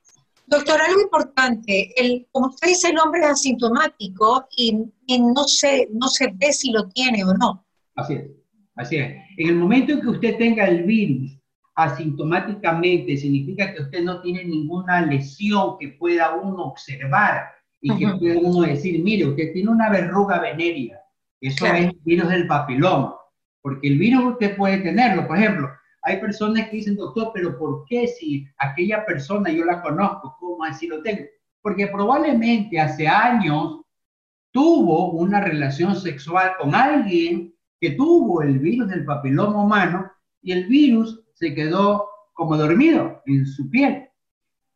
Doctor, 0.48 0.82
algo 0.82 1.01
importante, 1.01 1.94
el, 1.96 2.27
como 2.32 2.48
usted 2.48 2.70
dice, 2.70 2.89
el 2.89 3.00
hombre 3.00 3.22
es 3.22 3.27
asintomático 3.27 4.48
y, 4.56 4.74
no, 4.74 5.44
se, 5.46 5.88
no 5.94 6.08
se 6.08 6.27
ve 6.36 6.51
si 6.51 6.72
lo 6.72 6.89
tiene 6.89 7.24
o 7.24 7.34
no. 7.34 7.65
Así 7.96 8.15
es, 8.15 8.32
así 8.75 8.98
es. 8.98 9.15
En 9.38 9.50
el 9.50 9.56
momento 9.56 9.94
en 9.94 10.01
que 10.01 10.10
usted 10.10 10.38
tenga 10.38 10.65
el 10.65 10.84
virus 10.84 11.38
asintomáticamente, 11.75 13.15
significa 13.15 13.74
que 13.74 13.84
usted 13.84 14.03
no 14.03 14.22
tiene 14.22 14.44
ninguna 14.44 15.06
lesión 15.06 15.77
que 15.80 15.89
pueda 15.89 16.36
uno 16.36 16.65
observar 16.65 17.46
y 17.80 17.98
que 17.98 18.08
pueda 18.18 18.39
uno 18.39 18.62
decir, 18.63 19.01
mire, 19.01 19.27
usted 19.27 19.53
tiene 19.53 19.70
una 19.70 19.89
verruga 19.89 20.39
venérea, 20.39 21.00
eso 21.39 21.65
es 21.65 21.86
el 21.86 22.00
virus 22.03 22.30
del 22.30 22.46
papiloma 22.46 23.15
porque 23.62 23.88
el 23.88 23.98
virus 23.98 24.34
usted 24.34 24.56
puede 24.56 24.80
tenerlo. 24.80 25.27
Por 25.27 25.38
ejemplo, 25.38 25.70
hay 26.03 26.20
personas 26.20 26.70
que 26.70 26.77
dicen, 26.77 26.96
doctor, 26.96 27.31
pero 27.34 27.58
¿por 27.58 27.86
qué 27.86 28.08
si 28.08 28.48
aquella 28.58 29.05
persona 29.05 29.51
yo 29.51 29.65
la 29.65 29.81
conozco, 29.81 30.36
cómo 30.39 30.63
así 30.63 30.88
lo 30.88 31.01
tengo? 31.01 31.24
Porque 31.62 31.88
probablemente 31.88 32.79
hace 32.79 33.08
años 33.08 33.81
tuvo 34.51 35.12
una 35.12 35.41
relación 35.41 35.96
sexual 35.96 36.53
con 36.60 36.74
alguien 36.74 37.53
que 37.79 37.91
tuvo 37.91 38.41
el 38.41 38.60
virus 38.60 38.89
del 38.89 39.05
papiloma 39.05 39.63
humano 39.63 40.12
y 40.41 40.51
el 40.51 40.67
virus 40.67 41.22
se 41.34 41.53
quedó 41.53 42.08
como 42.34 42.58
dormido 42.58 43.22
en 43.27 43.46
su 43.46 43.70
piel. 43.70 44.10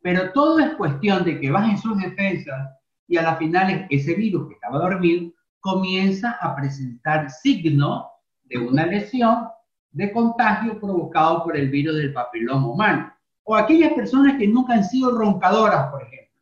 Pero 0.01 0.31
todo 0.31 0.59
es 0.59 0.75
cuestión 0.75 1.23
de 1.23 1.39
que 1.39 1.49
bajen 1.49 1.77
sus 1.77 1.97
defensas 1.97 2.69
y 3.07 3.17
a 3.17 3.23
la 3.23 3.35
final 3.37 3.87
ese 3.89 4.13
virus 4.13 4.47
que 4.47 4.53
estaba 4.53 4.77
dormido 4.77 5.31
comienza 5.59 6.37
a 6.41 6.55
presentar 6.55 7.29
signos 7.31 8.05
de 8.43 8.59
una 8.59 8.85
lesión 8.85 9.47
de 9.95 10.11
contagio 10.11 10.77
provocado 10.77 11.43
por 11.45 11.55
el 11.55 11.69
virus 11.69 11.95
del 11.95 12.11
papiloma 12.11 12.67
humano. 12.67 13.13
O 13.43 13.55
aquellas 13.55 13.93
personas 13.93 14.37
que 14.37 14.45
nunca 14.45 14.73
han 14.73 14.83
sido 14.83 15.17
roncadoras, 15.17 15.89
por 15.89 16.03
ejemplo, 16.03 16.41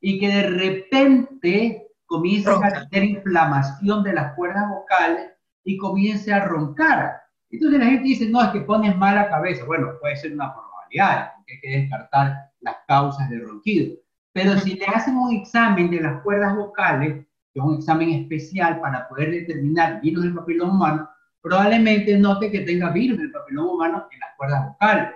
y 0.00 0.20
que 0.20 0.28
de 0.28 0.42
repente 0.50 1.88
comienzan 2.06 2.62
a 2.62 2.88
tener 2.88 3.10
inflamación 3.10 4.04
de 4.04 4.12
las 4.12 4.34
cuerdas 4.34 4.68
vocales 4.68 5.30
y 5.64 5.76
comience 5.78 6.32
a 6.32 6.44
roncar. 6.44 7.22
Entonces 7.50 7.80
la 7.80 7.86
gente 7.86 8.04
dice, 8.04 8.28
no, 8.28 8.40
es 8.40 8.50
que 8.50 8.60
pones 8.60 8.96
mala 8.96 9.28
cabeza. 9.28 9.64
Bueno, 9.64 9.88
puede 10.00 10.16
ser 10.16 10.32
una 10.32 10.52
probabilidad, 10.52 11.32
hay 11.48 11.60
que 11.60 11.80
descartar 11.80 12.50
las 12.60 12.76
causas 12.86 13.28
del 13.30 13.48
ronquido. 13.48 13.96
Pero 14.32 14.56
si 14.58 14.74
le 14.74 14.86
hacen 14.86 15.16
un 15.16 15.34
examen 15.34 15.90
de 15.90 16.00
las 16.00 16.22
cuerdas 16.22 16.54
vocales, 16.54 17.26
que 17.52 17.58
es 17.58 17.64
un 17.64 17.74
examen 17.74 18.10
especial 18.10 18.80
para 18.80 19.08
poder 19.08 19.32
determinar 19.32 20.00
virus 20.00 20.22
del 20.22 20.34
papiloma 20.34 20.72
humano, 20.72 21.08
probablemente 21.42 22.16
note 22.18 22.50
que 22.50 22.60
tenga 22.60 22.90
virus 22.90 23.18
del 23.18 23.32
papiloma 23.32 23.72
humano 23.72 24.08
en 24.10 24.20
las 24.20 24.30
cuerdas 24.36 24.68
vocales. 24.68 25.10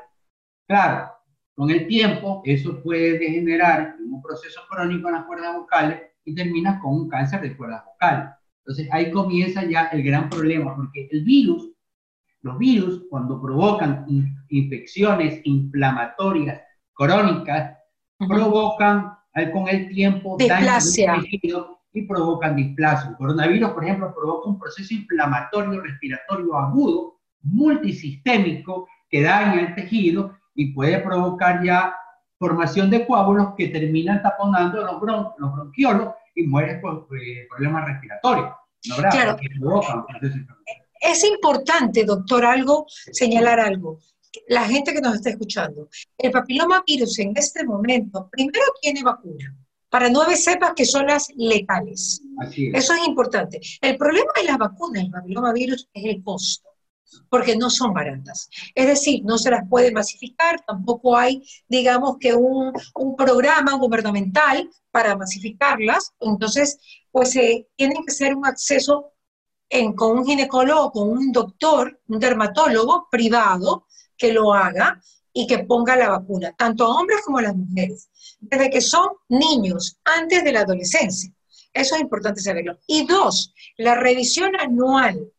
Claro, 0.67 1.13
con 1.55 1.71
el 1.71 1.87
tiempo 1.87 2.43
eso 2.45 2.83
puede 2.83 3.19
degenerar 3.19 3.97
en 3.99 4.13
un 4.13 4.21
proceso 4.21 4.61
crónico 4.69 5.09
en 5.09 5.15
las 5.15 5.25
cuerdas 5.25 5.57
vocales 5.57 6.03
y 6.25 6.35
termina 6.35 6.81
con 6.81 6.95
un 6.95 7.09
cáncer 7.09 7.41
de 7.41 7.57
cuerdas 7.57 7.85
vocales. 7.85 8.31
Entonces 8.59 8.89
ahí 8.93 9.11
comienza 9.13 9.65
ya 9.65 9.87
el 9.87 10.03
gran 10.03 10.29
problema, 10.29 10.75
porque 10.75 11.09
el 11.13 11.23
virus, 11.25 11.71
los 12.43 12.59
virus 12.59 13.07
cuando 13.09 13.41
provocan 13.41 14.05
infecciones 14.49 15.41
inflamatorias 15.45 16.61
crónicas, 16.93 17.79
provocan 18.19 19.13
con 19.53 19.69
el 19.69 19.89
tiempo 19.89 20.37
daño 20.39 20.81
y 21.97 22.03
provocan 22.03 22.55
displasia. 22.55 23.09
El 23.09 23.17
coronavirus, 23.17 23.71
por 23.71 23.83
ejemplo, 23.83 24.15
provoca 24.15 24.51
un 24.51 24.59
proceso 24.59 24.93
inflamatorio 24.93 25.81
respiratorio 25.81 26.55
agudo, 26.55 27.21
multisistémico, 27.43 28.87
que 29.09 29.23
daña 29.23 29.61
el 29.61 29.75
tejido 29.75 30.37
y 30.55 30.75
puede 30.75 30.99
provocar 30.99 31.65
ya 31.65 31.97
formación 32.39 32.91
de 32.91 33.07
coágulos 33.07 33.55
que 33.57 33.69
terminan 33.69 34.21
taponando 34.23 34.83
los, 34.83 35.01
los 35.39 35.53
bronquiolos 35.55 36.11
y 36.35 36.43
mueren 36.43 36.83
por 36.83 37.09
eh, 37.19 37.47
problemas 37.49 37.87
respiratorios. 37.87 38.51
¿no 38.89 38.97
claro. 38.97 39.37
Es 41.01 41.25
importante, 41.25 42.05
doctor, 42.05 42.45
algo, 42.45 42.85
señalar 42.89 43.59
algo. 43.59 44.01
La 44.49 44.65
gente 44.65 44.93
que 44.93 45.01
nos 45.01 45.15
está 45.15 45.31
escuchando, 45.31 45.89
el 46.19 46.31
papiloma 46.31 46.85
virus 46.87 47.19
en 47.21 47.33
este 47.37 47.65
momento, 47.65 48.29
primero 48.31 48.67
tiene 48.83 49.03
vacuna 49.03 49.57
para 49.91 50.11
nueve 50.11 50.37
cepas 50.37 50.73
que 50.75 50.85
son 50.85 51.07
las 51.07 51.29
letales. 51.37 52.23
Eso 52.73 52.95
es 52.95 53.07
importante. 53.07 53.61
El 53.81 53.97
problema 53.97 54.31
de 54.37 54.45
las 54.45 54.59
vacunas 54.59 55.03
del 55.03 55.11
papillomavirus 55.11 55.89
es 55.93 56.05
el 56.05 56.23
costo, 56.23 56.69
porque 57.29 57.57
no 57.57 57.71
son 57.71 57.95
baratas. 57.95 58.49
Es 58.75 58.87
decir, 58.87 59.23
no 59.25 59.39
se 59.39 59.51
las 59.51 59.69
puede 59.69 59.93
masificar, 59.93 60.63
tampoco 60.67 61.17
hay, 61.17 61.43
digamos, 61.69 62.17
que 62.19 62.35
un, 62.35 62.73
programa 63.17 63.75
gubernamental 63.75 64.69
para 64.91 65.17
masificarlas. 65.17 66.13
Entonces, 66.21 66.79
pues 67.11 67.35
eh, 67.37 67.69
tienen 67.77 68.05
que 68.05 68.13
ser 68.13 68.35
un 68.35 68.47
acceso 68.47 69.13
con 69.97 70.19
un 70.19 70.27
ginecólogo, 70.27 70.93
con 70.93 71.09
un 71.09 71.33
doctor, 71.33 72.01
un 72.09 72.21
dermatólogo 72.21 73.09
privado 73.11 73.87
que 74.17 74.33
lo 74.33 74.55
haga 74.55 75.01
y 75.33 75.47
que 75.47 75.59
ponga 75.61 75.97
la 75.97 76.09
vacuna, 76.09 76.55
tanto 76.57 76.85
a 76.85 77.01
hombres 77.01 77.21
como 77.25 77.39
a 77.39 77.43
las 77.43 77.57
mujeres 77.57 78.09
desde 78.49 78.71
que 78.71 78.81
son 78.81 79.09
niños, 79.29 79.99
antes 80.05 80.45
de 80.45 80.53
la 80.53 80.61
adolescencia. 80.61 81.31
Eso 81.73 81.95
es 81.95 82.01
importante 82.01 82.41
saberlo. 82.41 82.79
Y 82.87 83.07
dos, 83.07 83.53
la 83.77 83.95
revisión 83.95 84.53
anual 84.59 85.31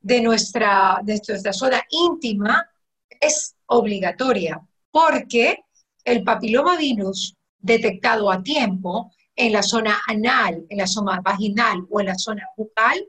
de 0.00 0.20
nuestra, 0.20 1.00
de 1.02 1.20
nuestra 1.26 1.52
zona 1.52 1.82
íntima 1.90 2.68
es 3.20 3.56
obligatoria, 3.66 4.60
porque 4.90 5.64
el 6.04 6.22
papiloma 6.22 6.76
virus 6.76 7.34
detectado 7.58 8.30
a 8.30 8.42
tiempo 8.42 9.12
en 9.34 9.52
la 9.52 9.62
zona 9.62 10.00
anal, 10.06 10.64
en 10.68 10.78
la 10.78 10.86
zona 10.86 11.20
vaginal 11.20 11.86
o 11.90 12.00
en 12.00 12.06
la 12.06 12.14
zona 12.14 12.46
bucal 12.56 13.04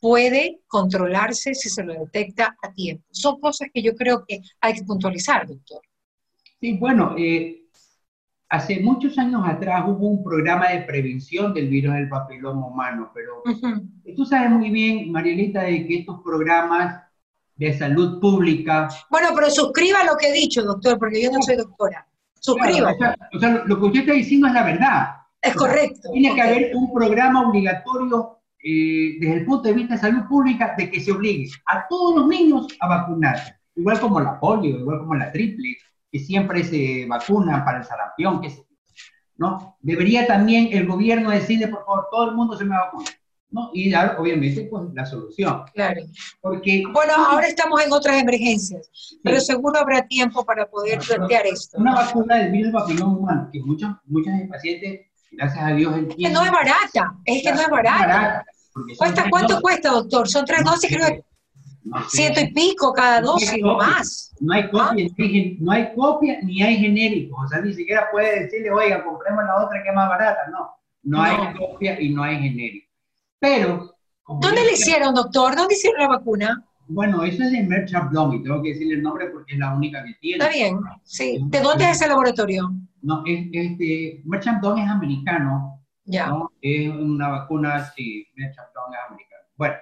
puede 0.00 0.60
controlarse 0.66 1.54
si 1.54 1.68
se 1.68 1.84
lo 1.84 1.92
detecta 1.94 2.56
a 2.62 2.72
tiempo. 2.72 3.04
Son 3.10 3.38
cosas 3.40 3.68
que 3.72 3.82
yo 3.82 3.94
creo 3.94 4.24
que 4.26 4.40
hay 4.60 4.74
que 4.74 4.82
puntualizar, 4.82 5.46
doctor. 5.46 5.82
Sí, 6.60 6.76
bueno, 6.78 7.14
eh, 7.18 7.68
hace 8.50 8.80
muchos 8.80 9.16
años 9.16 9.42
atrás 9.46 9.84
hubo 9.86 10.08
un 10.08 10.24
programa 10.24 10.68
de 10.68 10.80
prevención 10.80 11.54
del 11.54 11.68
virus 11.68 11.94
del 11.94 12.08
papiloma 12.08 12.66
humano, 12.66 13.10
pero 13.14 13.42
tú 14.14 14.26
sabes 14.26 14.50
muy 14.50 14.70
bien, 14.70 15.10
Marielita, 15.10 15.62
de 15.62 15.86
que 15.86 16.00
estos 16.00 16.20
programas 16.22 17.00
de 17.54 17.78
salud 17.78 18.20
pública... 18.20 18.88
Bueno, 19.08 19.28
pero 19.34 19.50
suscriba 19.50 20.04
lo 20.04 20.16
que 20.16 20.28
he 20.28 20.32
dicho, 20.32 20.62
doctor, 20.62 20.98
porque 20.98 21.22
yo 21.22 21.30
no 21.30 21.40
soy 21.40 21.56
doctora. 21.56 22.06
Suscriba. 22.40 22.92
o, 23.34 23.38
sea, 23.38 23.62
lo 23.66 23.78
que 23.78 23.86
usted 23.86 24.00
está 24.00 24.12
diciendo 24.14 24.48
es 24.48 24.54
la 24.54 24.64
verdad. 24.64 25.08
Es 25.40 25.54
correcto. 25.54 26.10
Tiene 26.12 26.34
que 26.34 26.42
haber 26.42 26.72
un 26.74 26.92
programa 26.92 27.48
obligatorio 27.48 28.38
eh, 28.62 29.16
desde 29.20 29.34
el 29.38 29.44
punto 29.46 29.68
de 29.68 29.74
vista 29.74 29.94
de 29.94 30.00
salud 30.00 30.26
pública 30.26 30.74
de 30.76 30.90
que 30.90 31.00
se 31.00 31.12
obligue 31.12 31.50
a 31.66 31.86
todos 31.86 32.16
los 32.16 32.28
niños 32.28 32.66
a 32.80 32.88
vacunarse, 32.88 33.54
igual 33.76 34.00
como 34.00 34.20
la 34.20 34.40
polio, 34.40 34.78
igual 34.78 34.98
como 34.98 35.14
la 35.14 35.30
triple, 35.30 35.76
que 36.10 36.18
siempre 36.18 36.64
se 36.64 37.06
vacuna 37.06 37.64
para 37.64 37.78
el 37.78 37.84
sarampión, 37.84 38.40
que 38.40 38.52
¿no? 39.36 39.78
Debería 39.80 40.26
también 40.26 40.68
el 40.72 40.86
gobierno 40.86 41.30
decirle, 41.30 41.68
por 41.68 41.84
favor, 41.84 42.08
todo 42.10 42.28
el 42.28 42.36
mundo 42.36 42.56
se 42.56 42.64
me 42.64 42.76
vacuna. 42.76 43.06
¿no? 43.50 43.70
Y 43.72 43.90
dar, 43.90 44.16
obviamente, 44.18 44.68
pues, 44.70 44.84
la 44.94 45.04
solución. 45.04 45.64
Claro. 45.74 46.02
Porque, 46.40 46.84
bueno, 46.92 47.12
ahora 47.14 47.48
estamos 47.48 47.82
en 47.82 47.92
otras 47.92 48.20
emergencias, 48.22 49.18
pero 49.24 49.40
seguro 49.40 49.80
habrá 49.80 50.06
tiempo 50.06 50.44
para 50.44 50.66
poder 50.66 51.00
plantear 51.00 51.46
esto. 51.46 51.78
Una 51.78 51.94
vacuna 51.94 52.36
del 52.36 52.52
virus 52.52 52.72
papiloma 52.72 53.18
humano, 53.18 53.48
que 53.52 53.60
muchos, 53.60 53.90
muchos 54.04 54.32
pacientes, 54.48 55.06
gracias 55.32 55.64
a 55.64 55.72
Dios, 55.72 55.96
entienden. 55.96 56.26
Que 56.26 56.32
no 56.32 56.44
es 56.44 56.50
barata, 56.52 57.14
es 57.24 57.42
que 57.42 57.52
no 57.52 57.60
es 57.60 57.68
barata. 57.68 58.44
¿Cuesta, 58.96 59.24
¿Cuánto 59.28 59.60
cuesta, 59.60 59.90
doctor? 59.90 60.28
Son 60.28 60.44
tres 60.44 60.62
dosis, 60.64 60.94
creo 60.94 61.08
que 61.08 61.24
ciento 62.08 62.40
y 62.40 62.52
pico 62.52 62.92
cada 62.92 63.20
dosis 63.20 63.62
o 63.62 63.76
más. 63.76 64.34
No 64.40 64.54
hay, 64.54 64.70
copia, 64.70 65.06
no 65.58 65.72
hay 65.72 65.94
copia 65.94 66.38
ni 66.42 66.62
hay 66.62 66.76
genéricos. 66.76 67.44
O 67.44 67.48
sea, 67.48 67.60
ni 67.60 67.74
siquiera 67.74 68.08
puede 68.10 68.44
decirle, 68.44 68.70
oiga, 68.70 69.04
compremos 69.04 69.44
la 69.44 69.64
otra 69.64 69.82
que 69.82 69.88
es 69.88 69.94
más 69.94 70.08
barata. 70.08 70.40
No, 70.50 70.70
no, 71.02 71.22
hay 71.22 71.54
copia 71.56 72.00
y 72.00 72.10
no 72.10 72.22
hay 72.22 72.38
genérico. 72.38 72.88
Pero... 73.38 73.94
¿Dónde 74.40 74.64
le 74.64 74.74
hicieron, 74.74 75.12
doctor? 75.12 75.56
¿Dónde 75.56 75.74
hicieron 75.74 76.00
la 76.02 76.08
vacuna? 76.08 76.64
Bueno, 76.86 77.22
eso 77.22 77.44
es 77.44 77.52
de 77.52 77.62
Merck 77.62 77.94
Abdomi, 77.94 78.42
tengo 78.42 78.62
que 78.62 78.70
decirle 78.70 78.94
el 78.94 79.02
nombre 79.02 79.26
porque 79.30 79.54
es 79.54 79.58
la 79.60 79.74
única 79.74 80.04
que 80.04 80.14
tiene. 80.20 80.44
Está 80.44 80.52
bien, 80.52 80.78
sí. 81.04 81.38
¿De 81.46 81.60
dónde 81.60 81.84
es 81.84 81.96
ese 81.96 82.08
laboratorio? 82.08 82.68
No, 83.02 83.22
es, 83.26 83.46
este, 83.52 84.20
Merck 84.24 84.46
Abdomi 84.46 84.82
es 84.82 84.88
americano. 84.88 85.80
Ya. 86.04 86.32
Es 86.60 86.88
una 86.90 87.28
vacuna, 87.28 87.92
sí, 87.94 88.26
Merck 88.34 88.58
Abdomi 88.58 88.96
es 88.96 89.02
americano. 89.08 89.29
Bueno, 89.60 89.76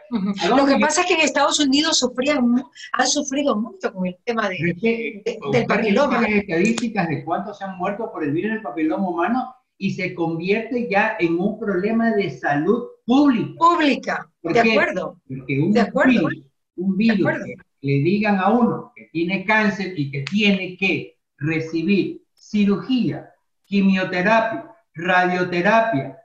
lo 0.56 0.66
que 0.66 0.76
pasa 0.80 1.02
es 1.02 1.06
que 1.06 1.14
en 1.14 1.20
Estados 1.20 1.60
Unidos 1.60 2.00
sufrían, 2.00 2.64
han 2.92 3.06
sufrido 3.06 3.54
mucho 3.54 3.92
con 3.92 4.08
el 4.08 4.16
tema 4.24 4.48
de, 4.48 5.22
del 5.52 5.66
papiloma. 5.66 6.20
las 6.20 6.30
estadísticas 6.30 7.08
de 7.08 7.24
cuántos 7.24 7.58
se 7.58 7.64
han 7.64 7.78
muerto 7.78 8.10
por 8.10 8.24
el 8.24 8.32
virus 8.32 8.54
del 8.54 8.62
papiloma 8.62 9.08
humano 9.08 9.54
y 9.76 9.92
se 9.92 10.16
convierte 10.16 10.88
ya 10.90 11.16
en 11.20 11.38
un 11.38 11.60
problema 11.60 12.10
de 12.10 12.28
salud 12.28 12.88
pública. 13.06 13.54
Pública, 13.56 14.28
de 14.42 14.58
acuerdo. 14.58 15.20
Porque 15.28 15.60
un 15.60 15.72
virus, 15.72 16.34
un 16.74 16.96
virus 16.96 17.30
que 17.44 17.56
le 17.82 17.92
digan 18.02 18.40
a 18.40 18.50
uno 18.50 18.92
que 18.96 19.04
tiene 19.12 19.44
cáncer 19.44 19.96
y 19.96 20.10
que 20.10 20.22
tiene 20.22 20.76
que 20.76 21.18
recibir 21.36 22.24
cirugía, 22.34 23.30
quimioterapia, 23.64 24.72
radioterapia, 24.96 26.18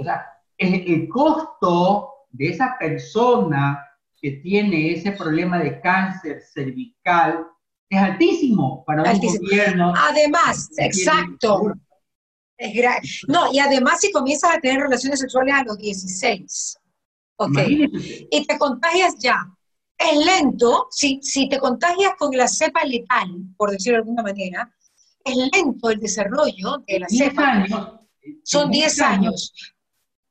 o 0.00 0.02
sea, 0.02 0.26
el 0.58 1.08
costo 1.08 2.17
de 2.30 2.50
esa 2.50 2.76
persona 2.78 3.84
que 4.20 4.32
tiene 4.32 4.92
ese 4.92 5.12
problema 5.12 5.58
de 5.58 5.80
cáncer 5.80 6.40
cervical 6.42 7.46
es 7.88 7.98
altísimo 7.98 8.84
para 8.84 9.10
un 9.10 9.18
gobierno. 9.20 9.94
Además, 9.96 10.68
exacto. 10.76 11.72
Es 12.56 13.22
no, 13.28 13.52
y 13.52 13.60
además 13.60 14.00
si 14.00 14.10
comienzas 14.10 14.56
a 14.56 14.60
tener 14.60 14.80
relaciones 14.80 15.20
sexuales 15.20 15.54
a 15.54 15.62
los 15.62 15.78
16, 15.78 16.76
¿ok? 17.36 17.58
Y 18.30 18.46
te 18.46 18.58
contagias 18.58 19.14
ya. 19.20 19.46
Es 19.96 20.16
lento, 20.24 20.88
si, 20.90 21.20
si 21.22 21.48
te 21.48 21.58
contagias 21.58 22.14
con 22.18 22.36
la 22.36 22.48
cepa 22.48 22.84
letal, 22.84 23.28
por 23.56 23.70
decirlo 23.70 23.98
de 23.98 24.02
alguna 24.02 24.22
manera, 24.22 24.74
es 25.24 25.36
lento 25.52 25.90
el 25.90 26.00
desarrollo 26.00 26.82
de 26.86 27.00
la 27.00 27.08
cepa. 27.08 27.44
Años, 27.44 28.00
Son 28.42 28.70
10 28.70 29.00
años. 29.02 29.52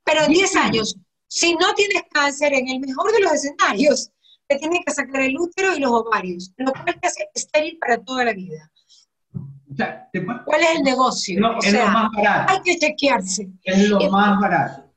Pero 0.03 0.23
en 0.23 0.31
10 0.33 0.55
años, 0.57 0.97
si 1.27 1.55
no 1.55 1.73
tienes 1.75 2.03
cáncer, 2.11 2.53
en 2.53 2.67
el 2.69 2.79
mejor 2.79 3.11
de 3.11 3.19
los 3.19 3.33
escenarios, 3.33 4.11
te 4.47 4.57
tienen 4.57 4.81
que 4.85 4.93
sacar 4.93 5.21
el 5.21 5.37
útero 5.37 5.75
y 5.75 5.79
los 5.79 5.91
ovarios, 5.91 6.53
lo 6.57 6.71
cual 6.71 6.97
te 6.99 7.07
hace 7.07 7.29
estéril 7.33 7.77
para 7.79 7.97
toda 7.97 8.25
la 8.25 8.33
vida. 8.33 8.71
¿Cuál 10.45 10.61
es 10.61 10.77
el 10.77 10.83
negocio? 10.83 11.39
No, 11.39 11.59
es 11.59 11.73
lo 11.73 11.85
más 11.87 12.11
barato. 12.15 12.53
Hay 12.53 12.61
que 12.61 12.79
chequearse. 12.79 13.49
Es 13.63 13.89
lo 13.89 13.99
más 14.09 14.39
barato. 14.39 14.87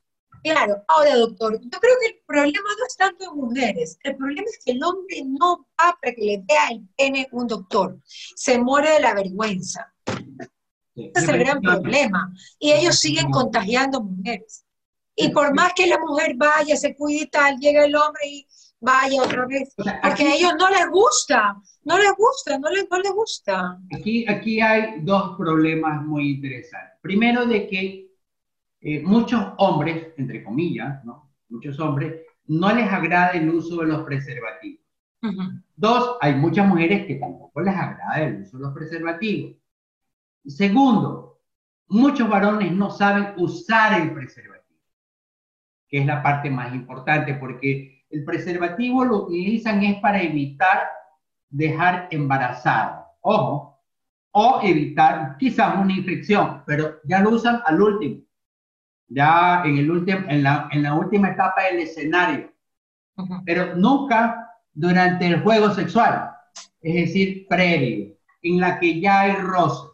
Claro, 0.42 0.82
ahora 0.88 1.16
doctor, 1.16 1.60
yo 1.60 1.80
creo 1.80 1.94
que 2.00 2.06
el 2.06 2.22
problema 2.26 2.68
no 2.78 2.86
es 2.86 2.96
tanto 2.96 3.30
en 3.30 3.36
mujeres, 3.36 3.98
el 4.02 4.16
problema 4.16 4.46
es 4.46 4.58
que 4.64 4.72
el 4.72 4.82
hombre 4.82 5.22
no 5.26 5.66
va 5.78 5.98
para 6.00 6.14
que 6.14 6.22
le 6.22 6.42
vea 6.48 6.68
el 6.70 6.88
pene 6.96 7.28
un 7.32 7.46
doctor, 7.46 7.98
se 8.06 8.58
muere 8.58 8.90
de 8.92 9.00
la 9.00 9.12
vergüenza. 9.12 9.92
Ese 10.96 11.12
es 11.14 11.28
el 11.28 11.38
gran 11.40 11.60
problema. 11.60 12.32
Y 12.58 12.72
ellos 12.72 12.98
siguen 12.98 13.30
contagiando 13.30 14.02
mujeres. 14.02 14.64
Y 15.20 15.28
por 15.30 15.54
más 15.54 15.72
que 15.74 15.87
la 15.87 15.98
mujer 15.98 16.35
vaya, 16.37 16.76
se 16.76 16.94
cuide 16.96 17.24
y 17.24 17.26
tal, 17.26 17.56
llega 17.59 17.85
el 17.85 17.94
hombre 17.94 18.22
y 18.26 18.46
vaya 18.80 19.22
otra 19.22 19.46
vez. 19.46 19.74
Porque 19.76 20.24
a 20.24 20.35
ellos 20.35 20.52
no 20.59 20.70
les 20.70 20.88
gusta, 20.88 21.56
no 21.85 21.98
les 21.98 22.12
gusta, 22.16 22.59
no 22.59 22.70
les, 22.70 22.88
no 22.90 22.98
les 22.98 23.12
gusta. 23.12 23.78
Aquí, 23.94 24.26
aquí 24.28 24.61
hay 24.61 25.00
dos 25.02 25.37
problemas 25.37 26.02
muy 26.04 26.30
interesantes. 26.37 26.98
Primero 27.02 27.44
de 27.46 27.68
que 27.68 28.11
eh, 28.80 29.02
muchos 29.02 29.44
hombres, 29.59 30.09
entre 30.16 30.42
comillas, 30.42 31.04
¿no? 31.04 31.30
muchos 31.50 31.78
hombres, 31.80 32.22
no 32.46 32.72
les 32.74 32.90
agrada 32.90 33.33
el 33.33 33.50
uso 33.50 33.83
de 33.83 33.88
los 33.88 34.02
preservativos. 34.04 34.80
Dos, 35.76 36.16
hay 36.22 36.35
muchas 36.35 36.66
mujeres 36.66 37.06
que 37.06 37.16
tampoco 37.16 37.61
les 37.61 37.74
agrada 37.74 38.22
el 38.22 38.42
uso 38.42 38.56
de 38.56 38.64
los 38.64 38.72
preservativos. 38.72 39.56
Segundo, 40.46 41.40
muchos 41.88 42.26
varones 42.28 42.72
no 42.72 42.90
saben 42.90 43.35
usar 43.37 44.00
el 44.00 44.14
preservativo 44.14 44.60
que 45.90 45.98
es 45.98 46.07
la 46.07 46.22
parte 46.22 46.48
más 46.48 46.72
importante, 46.74 47.35
porque 47.35 48.05
el 48.11 48.24
preservativo 48.24 49.05
lo 49.05 49.24
utilizan 49.24 49.83
es 49.83 50.00
para 50.00 50.22
evitar 50.22 50.88
dejar 51.48 52.09
embarazada, 52.11 53.09
ojo, 53.20 53.79
o 54.33 54.61
evitar 54.62 55.37
quizás 55.38 55.76
una 55.76 55.92
infección, 55.92 56.62
pero 56.64 57.00
ya 57.05 57.20
lo 57.20 57.31
usan 57.31 57.61
al 57.66 57.83
último, 57.83 58.22
ya 59.09 59.62
en, 59.64 59.79
el 59.79 59.90
último, 59.90 60.20
en, 60.29 60.44
la, 60.44 60.68
en 60.70 60.83
la 60.85 60.94
última 60.94 61.31
etapa 61.31 61.64
del 61.64 61.81
escenario, 61.81 62.53
pero 63.44 63.74
nunca 63.74 64.50
durante 64.72 65.26
el 65.26 65.42
juego 65.42 65.70
sexual, 65.74 66.31
es 66.81 66.94
decir, 66.94 67.46
previo, 67.48 68.14
en 68.42 68.61
la 68.61 68.79
que 68.79 69.00
ya 69.00 69.22
hay 69.22 69.33
roce. 69.35 69.89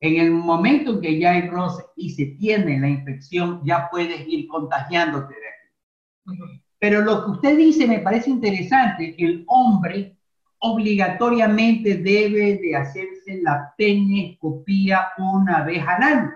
En 0.00 0.16
el 0.16 0.30
momento 0.30 0.92
en 0.92 1.00
que 1.00 1.18
ya 1.18 1.32
hay 1.32 1.48
roce 1.48 1.84
y 1.96 2.10
se 2.10 2.26
tiene 2.38 2.80
la 2.80 2.88
infección, 2.88 3.60
ya 3.64 3.88
puedes 3.90 4.26
ir 4.26 4.48
contagiándote 4.48 5.34
de 5.34 6.36
aquí. 6.36 6.42
Pero 6.78 7.02
lo 7.02 7.24
que 7.24 7.30
usted 7.32 7.56
dice 7.56 7.86
me 7.86 7.98
parece 7.98 8.30
interesante, 8.30 9.14
el 9.18 9.44
hombre 9.46 10.16
obligatoriamente 10.60 11.96
debe 11.96 12.58
de 12.58 12.76
hacerse 12.76 13.40
la 13.42 13.74
penescopía 13.76 15.08
una 15.18 15.62
vez 15.64 15.82
al 15.86 16.02
año. 16.02 16.30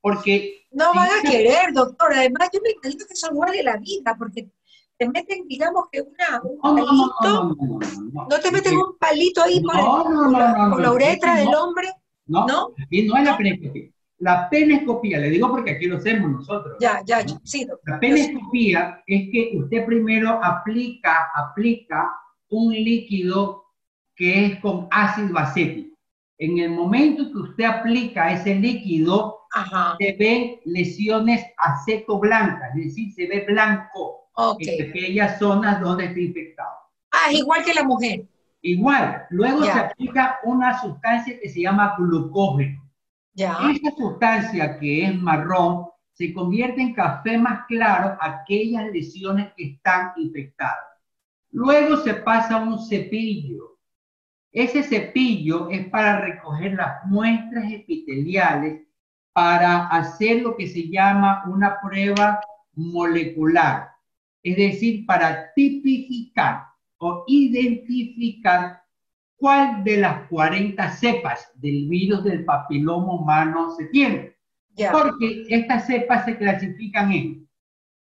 Porque... 0.00 0.66
No 0.70 0.92
van 0.94 1.08
a 1.08 1.28
querer, 1.28 1.72
doctor. 1.72 2.12
Además, 2.12 2.50
yo 2.52 2.60
me 2.62 2.70
imagino 2.70 3.06
que 3.06 3.14
eso 3.14 3.34
vale 3.34 3.62
la 3.62 3.76
vida, 3.78 4.14
porque 4.18 4.50
te 4.98 5.08
meten, 5.08 5.46
digamos 5.46 5.84
que 5.90 6.02
una, 6.02 6.42
un 6.42 6.60
palito, 6.60 7.56
no, 8.12 8.40
te 8.40 8.50
meten 8.50 8.76
un 8.76 8.98
palito 8.98 9.42
ahí 9.42 9.62
por, 9.62 9.74
la, 10.80 10.92
uretra 10.92 11.36
del 11.36 11.54
hombre. 11.54 11.88
No, 12.28 12.46
no, 12.46 12.68
aquí 12.82 13.02
no 13.06 13.16
es 13.16 13.24
la 13.24 13.36
penescopía. 13.36 13.90
La 14.18 14.50
penescopía, 14.50 15.18
le 15.18 15.30
digo 15.30 15.48
porque 15.48 15.72
aquí 15.72 15.86
lo 15.86 15.96
hacemos 15.96 16.30
nosotros. 16.30 16.76
Ya, 16.80 17.00
ya, 17.04 17.24
sí. 17.44 17.66
La 17.84 18.00
penescopía 18.00 19.02
es 19.06 19.30
que 19.30 19.52
usted 19.56 19.86
primero 19.86 20.40
aplica, 20.42 21.30
aplica 21.34 22.12
un 22.48 22.72
líquido 22.72 23.64
que 24.16 24.46
es 24.46 24.60
con 24.60 24.88
ácido 24.90 25.38
acético. 25.38 25.96
En 26.38 26.58
el 26.58 26.70
momento 26.70 27.30
que 27.30 27.38
usted 27.38 27.64
aplica 27.64 28.32
ese 28.32 28.54
líquido, 28.56 29.38
se 29.98 30.16
ven 30.18 30.60
lesiones 30.64 31.44
aceto 31.56 32.18
blancas, 32.18 32.70
es 32.76 32.86
decir, 32.86 33.12
se 33.12 33.26
ve 33.26 33.44
blanco 33.46 34.30
en 34.58 34.88
aquellas 34.88 35.38
zonas 35.38 35.80
donde 35.80 36.06
está 36.06 36.20
infectado. 36.20 36.76
Ah, 37.10 37.32
igual 37.32 37.64
que 37.64 37.74
la 37.74 37.82
mujer. 37.82 38.24
Igual, 38.62 39.26
luego 39.30 39.62
se 39.64 39.70
aplica 39.70 40.40
una 40.42 40.78
sustancia 40.80 41.38
que 41.40 41.48
se 41.48 41.62
llama 41.62 41.94
glucógeno. 41.98 42.82
Esa 43.34 43.92
sustancia 43.96 44.78
que 44.78 45.04
es 45.04 45.14
marrón 45.14 45.86
se 46.12 46.34
convierte 46.34 46.80
en 46.80 46.94
café 46.94 47.38
más 47.38 47.66
claro 47.68 48.18
aquellas 48.20 48.90
lesiones 48.92 49.52
que 49.56 49.74
están 49.74 50.12
infectadas. 50.16 50.88
Luego 51.50 51.98
se 51.98 52.14
pasa 52.14 52.58
un 52.58 52.78
cepillo 52.78 53.78
Ese 54.52 54.82
cepillo 54.82 55.70
es 55.70 55.88
para 55.88 56.20
recoger 56.20 56.74
las 56.74 57.04
muestras 57.06 57.70
epiteliales 57.72 58.82
para 59.32 59.86
hacer 59.88 60.42
lo 60.42 60.56
que 60.56 60.66
se 60.66 60.88
llama 60.88 61.44
una 61.46 61.80
prueba 61.80 62.40
molecular, 62.74 63.90
es 64.42 64.56
decir, 64.56 65.06
para 65.06 65.52
tipificar 65.54 66.67
o 66.98 67.24
identificar 67.26 68.82
cuál 69.36 69.84
de 69.84 69.98
las 69.98 70.28
40 70.28 70.90
cepas 70.92 71.50
del 71.54 71.88
virus 71.88 72.24
del 72.24 72.44
papiloma 72.44 73.14
humano 73.14 73.70
se 73.76 73.86
tiene. 73.86 74.34
Porque 74.92 75.46
estas 75.48 75.86
cepas 75.86 76.24
se 76.24 76.36
clasifican 76.36 77.12
en, 77.12 77.48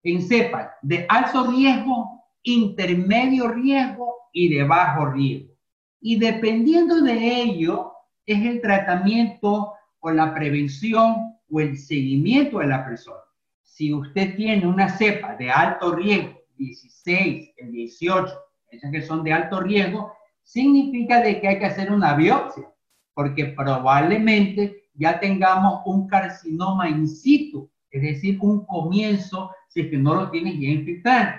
en 0.03 0.21
cepas 0.21 0.71
de 0.81 1.05
alto 1.07 1.51
riesgo, 1.51 2.23
intermedio 2.43 3.47
riesgo 3.49 4.15
y 4.33 4.53
de 4.53 4.63
bajo 4.63 5.05
riesgo. 5.11 5.53
Y 6.01 6.19
dependiendo 6.19 7.01
de 7.01 7.41
ello, 7.41 7.93
es 8.25 8.45
el 8.45 8.61
tratamiento 8.61 9.73
o 9.99 10.11
la 10.11 10.33
prevención 10.33 11.37
o 11.49 11.59
el 11.59 11.77
seguimiento 11.77 12.59
de 12.59 12.67
la 12.67 12.85
persona. 12.85 13.21
Si 13.63 13.93
usted 13.93 14.35
tiene 14.35 14.67
una 14.67 14.89
cepa 14.89 15.35
de 15.35 15.49
alto 15.49 15.95
riesgo, 15.95 16.39
16, 16.57 17.53
el 17.57 17.71
18, 17.71 18.33
que 18.91 19.01
son 19.01 19.23
de 19.23 19.33
alto 19.33 19.59
riesgo, 19.59 20.13
significa 20.43 21.21
de 21.21 21.41
que 21.41 21.47
hay 21.47 21.59
que 21.59 21.65
hacer 21.65 21.91
una 21.91 22.15
biopsia, 22.15 22.69
porque 23.13 23.45
probablemente 23.45 24.89
ya 24.93 25.19
tengamos 25.19 25.81
un 25.85 26.07
carcinoma 26.07 26.87
in 26.89 27.07
situ, 27.07 27.69
es 27.91 28.01
decir, 28.01 28.37
un 28.41 28.65
comienzo 28.65 29.51
si 29.67 29.81
es 29.81 29.89
que 29.89 29.97
no 29.97 30.15
lo 30.15 30.29
tienes 30.29 30.53
ya 30.59 30.69
infectado. 30.69 31.31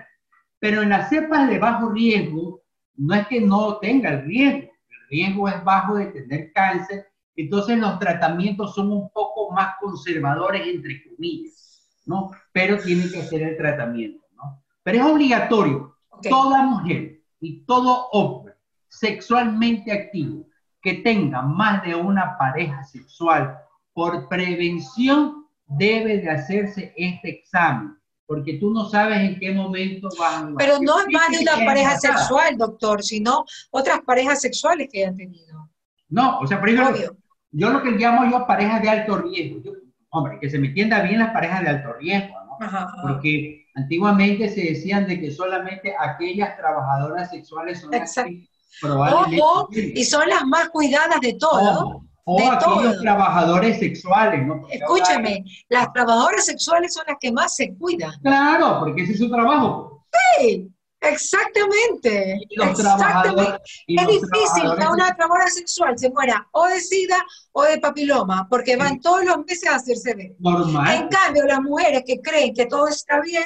Pero 0.58 0.82
en 0.82 0.90
las 0.90 1.08
cepas 1.08 1.48
de 1.48 1.58
bajo 1.58 1.90
riesgo, 1.90 2.62
no 2.96 3.14
es 3.14 3.26
que 3.28 3.40
no 3.40 3.78
tenga 3.78 4.10
el 4.10 4.22
riesgo, 4.24 4.70
el 4.88 5.08
riesgo 5.08 5.48
es 5.48 5.64
bajo 5.64 5.96
de 5.96 6.06
tener 6.06 6.52
cáncer, 6.52 7.06
entonces 7.36 7.78
los 7.78 7.98
tratamientos 7.98 8.74
son 8.74 8.90
un 8.90 9.10
poco 9.10 9.50
más 9.52 9.74
conservadores, 9.80 10.66
entre 10.66 11.04
comillas, 11.04 12.02
¿no? 12.06 12.30
Pero 12.52 12.78
tiene 12.78 13.10
que 13.10 13.20
hacer 13.20 13.42
el 13.42 13.56
tratamiento, 13.56 14.24
¿no? 14.34 14.62
Pero 14.82 14.98
es 14.98 15.04
obligatorio, 15.04 15.96
toda 16.28 16.62
mujer 16.62 17.15
y 17.40 17.64
todo 17.64 18.08
hombre 18.12 18.54
sexualmente 18.88 19.92
activo 19.92 20.46
que 20.80 20.94
tenga 20.94 21.42
más 21.42 21.82
de 21.82 21.94
una 21.94 22.36
pareja 22.38 22.84
sexual 22.84 23.58
por 23.92 24.28
prevención 24.28 25.46
debe 25.66 26.18
de 26.18 26.30
hacerse 26.30 26.94
este 26.96 27.30
examen 27.30 27.96
porque 28.26 28.54
tú 28.54 28.72
no 28.72 28.88
sabes 28.88 29.18
en 29.18 29.38
qué 29.38 29.52
momento 29.52 30.08
van. 30.18 30.56
Pero 30.56 30.78
no 30.80 31.00
es 31.00 31.06
más 31.10 31.30
de 31.30 31.38
una 31.42 31.64
pareja 31.64 31.96
sexual, 31.96 32.56
doctor, 32.56 33.02
sino 33.02 33.44
otras 33.70 34.00
parejas 34.00 34.40
sexuales 34.40 34.88
que 34.92 35.04
hayan 35.04 35.16
tenido. 35.16 35.70
No, 36.08 36.40
o 36.40 36.46
sea, 36.46 36.58
ejemplo, 36.58 37.16
yo 37.52 37.70
lo 37.70 37.82
que 37.82 37.92
llamo 37.92 38.28
yo 38.30 38.46
parejas 38.46 38.82
de 38.82 38.90
alto 38.90 39.18
riesgo. 39.18 39.72
hombre, 40.10 40.38
que 40.40 40.50
se 40.50 40.58
me 40.58 40.68
entienda 40.68 41.02
bien 41.02 41.20
las 41.20 41.32
parejas 41.32 41.62
de 41.62 41.68
alto 41.68 41.92
riesgo, 41.94 42.34
¿no? 42.44 42.58
Porque 43.02 43.65
antiguamente 43.76 44.48
se 44.48 44.62
decían 44.62 45.06
de 45.06 45.20
que 45.20 45.30
solamente 45.30 45.94
aquellas 45.98 46.56
trabajadoras 46.56 47.30
sexuales 47.30 47.80
son 47.80 47.90
las 47.90 48.14
que 48.14 48.48
probablemente... 48.80 49.92
y 49.94 50.04
son 50.04 50.28
las 50.28 50.44
más 50.46 50.70
cuidadas 50.70 51.20
de 51.20 51.34
todo. 51.34 52.02
O 52.28 52.50
aquellos 52.50 53.00
trabajadores 53.00 53.78
sexuales, 53.78 54.44
¿no? 54.44 54.66
Escúcheme, 54.68 55.44
las 55.68 55.92
trabajadoras 55.92 56.44
sexuales 56.44 56.92
son 56.92 57.04
las 57.06 57.18
que 57.20 57.30
más 57.30 57.54
se 57.54 57.72
cuidan. 57.76 58.10
Claro, 58.20 58.80
porque 58.80 59.02
ese 59.02 59.12
es 59.12 59.18
su 59.20 59.30
trabajo. 59.30 60.04
Sí, 60.40 60.68
exactamente. 61.00 62.40
exactamente. 62.50 63.60
es 63.86 64.06
difícil 64.08 64.62
que 64.76 64.86
una 64.88 65.14
trabajadora 65.14 65.50
sexual 65.50 65.96
se 65.96 66.10
muera 66.10 66.48
o 66.50 66.66
de 66.66 66.80
sida 66.80 67.24
o 67.52 67.62
de 67.62 67.78
papiloma, 67.78 68.48
porque 68.50 68.74
van 68.74 68.98
todos 68.98 69.24
los 69.24 69.38
meses 69.46 69.68
a 69.68 69.76
hacerse 69.76 70.14
ver. 70.14 70.32
Normal. 70.40 70.96
En 70.96 71.08
cambio, 71.08 71.44
las 71.44 71.60
mujeres 71.60 72.02
que 72.04 72.20
creen 72.20 72.52
que 72.52 72.66
todo 72.66 72.88
está 72.88 73.20
bien 73.20 73.44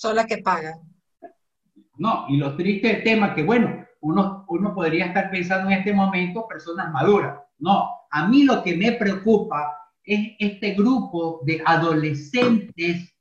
son 0.00 0.16
las 0.16 0.26
que 0.26 0.38
pagan. 0.38 0.80
No, 1.98 2.24
y 2.28 2.38
lo 2.38 2.56
triste 2.56 2.88
del 2.88 3.02
tema 3.04 3.34
que, 3.34 3.42
bueno, 3.42 3.86
uno, 4.00 4.46
uno 4.48 4.74
podría 4.74 5.06
estar 5.06 5.30
pensando 5.30 5.68
en 5.68 5.78
este 5.78 5.92
momento 5.92 6.48
personas 6.48 6.90
maduras 6.90 7.38
no, 7.60 7.90
a 8.10 8.26
mí 8.26 8.44
lo 8.44 8.62
que 8.62 8.74
me 8.74 8.92
preocupa 8.92 9.76
es 10.02 10.32
este 10.38 10.72
grupo 10.72 11.40
de 11.44 11.62
adolescentes, 11.64 13.14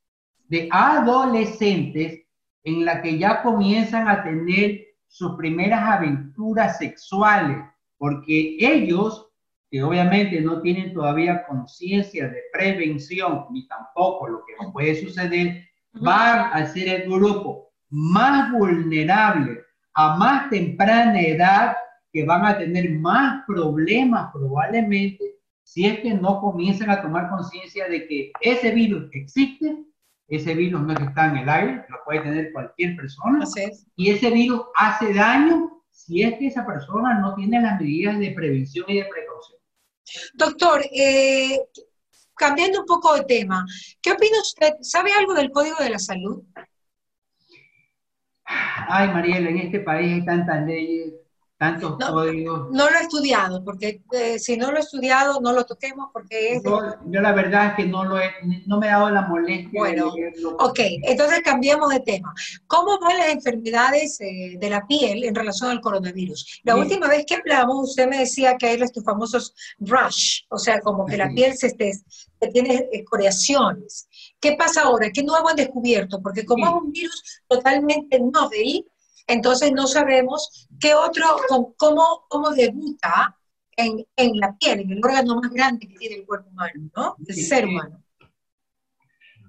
de 0.48 0.70
adolescentes 0.72 2.22
en 2.64 2.86
la 2.86 3.02
que 3.02 3.20
ya 3.20 3.44
comienzan 3.44 4.08
a 4.08 4.24
tener 4.24 4.80
sus 5.08 5.36
primeras 5.36 5.82
aventuras 5.82 6.78
sexuales, 6.78 7.58
porque 7.98 8.56
ellos, 8.60 9.28
que 9.70 9.84
obviamente 9.84 10.40
no 10.40 10.62
tienen 10.62 10.94
todavía 10.94 11.46
conciencia 11.46 12.30
de 12.30 12.42
prevención, 12.54 13.46
ni 13.52 13.68
tampoco 13.68 14.30
lo 14.30 14.46
que 14.46 14.54
puede 14.72 14.96
suceder, 14.96 15.68
van 16.00 16.50
a 16.54 16.66
ser 16.68 16.88
el 16.88 17.10
grupo 17.10 17.72
más 17.90 18.52
vulnerable 18.52 19.62
a 19.94 20.18
más 20.18 20.50
temprana 20.50 21.20
edad 21.22 21.76
que 22.12 22.26
van 22.26 22.46
a 22.46 22.58
tener 22.58 22.92
más 22.92 23.44
problemas 23.46 24.32
probablemente 24.34 25.40
si 25.64 25.86
es 25.86 26.00
que 26.00 26.14
no 26.16 26.42
comienzan 26.42 26.90
a 26.90 27.02
tomar 27.02 27.30
conciencia 27.30 27.88
de 27.88 28.08
que 28.08 28.32
ese 28.42 28.72
virus 28.72 29.08
existe, 29.14 29.78
ese 30.28 30.56
virus 30.56 30.82
no 30.82 30.94
está 30.94 31.28
en 31.28 31.38
el 31.38 31.50
aire, 31.50 31.86
lo 31.90 31.98
puede 32.06 32.22
tener 32.22 32.52
cualquier 32.54 32.96
persona, 32.96 33.46
y 33.96 34.10
ese 34.10 34.32
virus 34.32 34.62
hace 34.76 35.14
daño 35.14 35.84
si 35.92 36.24
es 36.24 36.40
que 36.40 36.48
esa 36.48 36.66
persona 36.66 37.20
no 37.20 37.36
tiene 37.36 37.62
las 37.62 37.80
medidas 37.80 38.18
de 38.18 38.32
prevención 38.32 38.86
y 38.88 38.96
de 38.96 39.06
precaución. 39.06 39.60
Doctor, 40.34 40.82
eh, 40.92 41.60
cambiando 42.40 42.80
un 42.80 42.86
poco 42.86 43.14
de 43.16 43.26
tema, 43.26 43.66
¿qué 44.02 44.14
opina 44.14 44.40
usted? 44.42 44.72
¿Sabe 44.82 45.12
algo 45.12 45.34
del 45.34 45.52
Código 45.52 45.76
de 45.80 45.90
la 45.90 46.00
Salud? 46.00 46.42
Ay, 48.46 49.10
Mariela, 49.10 49.50
en 49.50 49.58
este 49.60 49.82
país 49.82 50.14
hay 50.14 50.26
tantas 50.26 50.66
leyes, 50.66 51.14
tantos 51.60 52.00
no, 52.00 52.14
códigos. 52.14 52.72
No 52.72 52.90
lo 52.90 52.98
he 52.98 53.02
estudiado, 53.02 53.62
porque 53.66 54.02
eh, 54.14 54.40
si 54.40 54.56
no 54.56 54.72
lo 54.72 54.78
he 54.78 54.80
estudiado, 54.80 55.42
no 55.42 55.52
lo 55.52 55.66
toquemos 55.66 56.08
porque 56.14 56.54
es... 56.54 56.64
Yo, 56.64 57.20
la 57.20 57.34
verdad 57.34 57.68
es 57.68 57.74
que 57.76 57.86
no, 57.86 58.06
lo 58.06 58.18
he, 58.18 58.32
no 58.66 58.80
me 58.80 58.88
he 58.88 58.90
dado 58.90 59.10
la 59.10 59.24
molestia. 59.24 59.70
Bueno, 59.78 60.14
ok, 60.58 60.80
entonces 61.04 61.42
cambiamos 61.44 61.90
de 61.90 62.00
tema. 62.00 62.34
¿Cómo 62.66 62.98
van 63.00 63.18
las 63.18 63.30
enfermedades 63.32 64.22
eh, 64.22 64.56
de 64.58 64.70
la 64.70 64.88
piel 64.88 65.26
en 65.26 65.36
relación 65.36 65.70
al 65.70 65.82
coronavirus? 65.82 66.62
La 66.64 66.78
última 66.78 67.10
vez 67.10 67.26
que 67.26 67.36
hablamos, 67.36 67.90
usted 67.90 68.08
me 68.08 68.20
decía 68.20 68.56
que 68.58 68.68
hay 68.68 68.82
estos 68.82 69.04
famosos 69.04 69.54
rush, 69.80 70.44
o 70.50 70.58
sea, 70.58 70.80
como 70.80 71.06
que 71.06 71.18
la 71.18 71.28
piel 71.28 71.58
se 71.58 71.68
esté, 71.68 71.92
tiene 72.54 72.88
escoriaciones. 72.94 74.08
¿Qué 74.40 74.56
pasa 74.58 74.84
ahora? 74.84 75.10
¿Qué 75.14 75.24
nuevo 75.24 75.50
han 75.50 75.58
descubierto? 75.58 76.22
Porque 76.22 76.46
como 76.46 76.66
es 76.68 76.84
un 76.84 76.92
virus 76.94 77.42
totalmente 77.50 78.18
novel, 78.18 78.86
entonces 79.30 79.72
no 79.72 79.88
sabemos 79.88 80.68
qué 80.80 80.94
otro, 80.94 81.24
cómo, 81.78 82.26
cómo 82.28 82.50
debuta 82.52 83.38
en, 83.78 84.06
en, 84.16 84.38
la 84.38 84.58
piel, 84.58 84.82
en 84.82 84.92
el 84.92 85.00
órgano 85.04 85.40
más 85.40 85.52
grande 85.52 85.88
que 85.88 85.96
tiene 85.96 86.16
el 86.18 86.26
cuerpo 86.26 86.50
humano, 86.50 86.90
¿no? 86.96 87.16
El 87.26 87.36
ser 87.36 87.66
humano. 87.66 88.04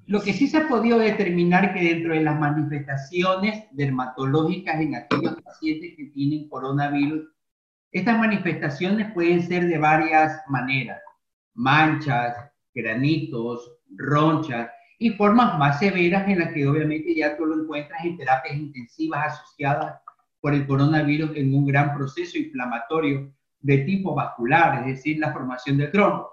Lo 0.07 0.21
que 0.21 0.33
sí 0.33 0.49
se 0.49 0.59
ha 0.59 0.69
podido 0.69 0.99
determinar 0.99 1.73
que 1.73 1.81
dentro 1.81 2.14
de 2.14 2.21
las 2.21 2.38
manifestaciones 2.38 3.64
dermatológicas 3.71 4.81
en 4.81 4.97
aquellos 4.97 5.40
pacientes 5.43 5.95
que 5.97 6.07
tienen 6.07 6.49
coronavirus, 6.49 7.29
estas 7.93 8.19
manifestaciones 8.19 9.12
pueden 9.12 9.43
ser 9.43 9.66
de 9.66 9.79
varias 9.79 10.43
maneras, 10.49 11.01
manchas, 11.55 12.37
granitos, 12.75 13.73
ronchas, 13.97 14.71
y 15.03 15.11
formas 15.13 15.59
más 15.59 15.79
severas 15.79 16.29
en 16.29 16.41
las 16.41 16.53
que 16.53 16.69
obviamente 16.69 17.15
ya 17.15 17.35
tú 17.35 17.47
lo 17.47 17.63
encuentras 17.63 18.05
en 18.05 18.19
terapias 18.19 18.55
intensivas 18.55 19.33
asociadas 19.33 19.99
por 20.43 20.53
el 20.53 20.67
coronavirus 20.67 21.31
en 21.37 21.55
un 21.55 21.67
gran 21.67 21.97
proceso 21.97 22.37
inflamatorio 22.37 23.33
de 23.61 23.79
tipo 23.79 24.15
vascular, 24.15 24.81
es 24.81 24.97
decir, 24.97 25.19
la 25.19 25.33
formación 25.33 25.79
del 25.79 25.91
trombo. 25.91 26.31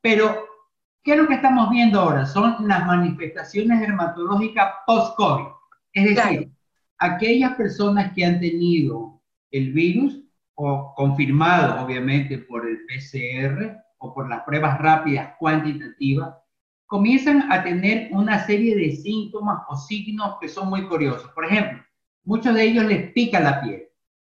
Pero, 0.00 0.46
¿qué 1.04 1.12
es 1.12 1.18
lo 1.18 1.28
que 1.28 1.34
estamos 1.34 1.68
viendo 1.68 2.00
ahora? 2.00 2.24
Son 2.24 2.56
las 2.66 2.86
manifestaciones 2.86 3.80
dermatológicas 3.80 4.72
post-COVID. 4.86 5.52
Es 5.92 6.16
decir, 6.16 6.50
aquellas 6.96 7.54
personas 7.54 8.14
que 8.14 8.24
han 8.24 8.40
tenido 8.40 9.20
el 9.50 9.74
virus 9.74 10.22
o 10.54 10.94
confirmado 10.94 11.84
obviamente 11.84 12.38
por 12.38 12.66
el 12.66 12.78
PCR 12.86 13.76
o 13.98 14.14
por 14.14 14.30
las 14.30 14.40
pruebas 14.44 14.78
rápidas 14.78 15.34
cuantitativas, 15.38 16.34
comienzan 16.92 17.50
a 17.50 17.64
tener 17.64 18.10
una 18.12 18.44
serie 18.44 18.76
de 18.76 18.94
síntomas 18.94 19.62
o 19.66 19.76
signos 19.78 20.36
que 20.38 20.46
son 20.46 20.68
muy 20.68 20.86
curiosos. 20.88 21.30
Por 21.30 21.46
ejemplo, 21.46 21.82
muchos 22.22 22.54
de 22.54 22.64
ellos 22.64 22.84
les 22.84 23.10
pica 23.14 23.40
la 23.40 23.62
piel, 23.62 23.84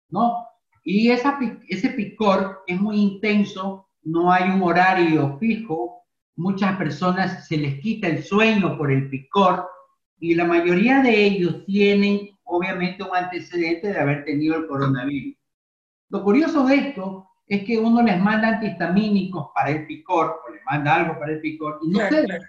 ¿no? 0.09 0.45
Y 0.83 1.09
esa, 1.09 1.39
ese 1.67 1.89
picor 1.89 2.61
es 2.67 2.79
muy 2.79 2.97
intenso, 2.97 3.89
no 4.03 4.31
hay 4.31 4.51
un 4.51 4.61
horario 4.61 5.35
fijo, 5.39 6.03
muchas 6.35 6.77
personas 6.77 7.47
se 7.47 7.57
les 7.57 7.79
quita 7.79 8.05
el 8.05 8.23
sueño 8.23 8.77
por 8.77 8.91
el 8.91 9.09
picor 9.09 9.67
y 10.19 10.35
la 10.35 10.45
mayoría 10.45 11.01
de 11.01 11.25
ellos 11.25 11.65
tienen 11.65 12.37
obviamente 12.43 13.01
un 13.01 13.15
antecedente 13.15 13.87
de 13.87 13.99
haber 13.99 14.25
tenido 14.25 14.57
el 14.57 14.67
coronavirus. 14.67 15.35
Lo 16.09 16.23
curioso 16.23 16.67
de 16.67 16.75
esto 16.75 17.31
es 17.47 17.63
que 17.63 17.77
uno 17.77 18.01
les 18.01 18.19
manda 18.19 18.49
antihistamínicos 18.49 19.47
para 19.53 19.71
el 19.71 19.85
picor, 19.85 20.41
o 20.45 20.51
les 20.51 20.63
manda 20.65 20.95
algo 20.95 21.19
para 21.19 21.33
el 21.33 21.41
picor, 21.41 21.79
y 21.83 21.89
no 21.89 21.99
claro, 22.07 22.43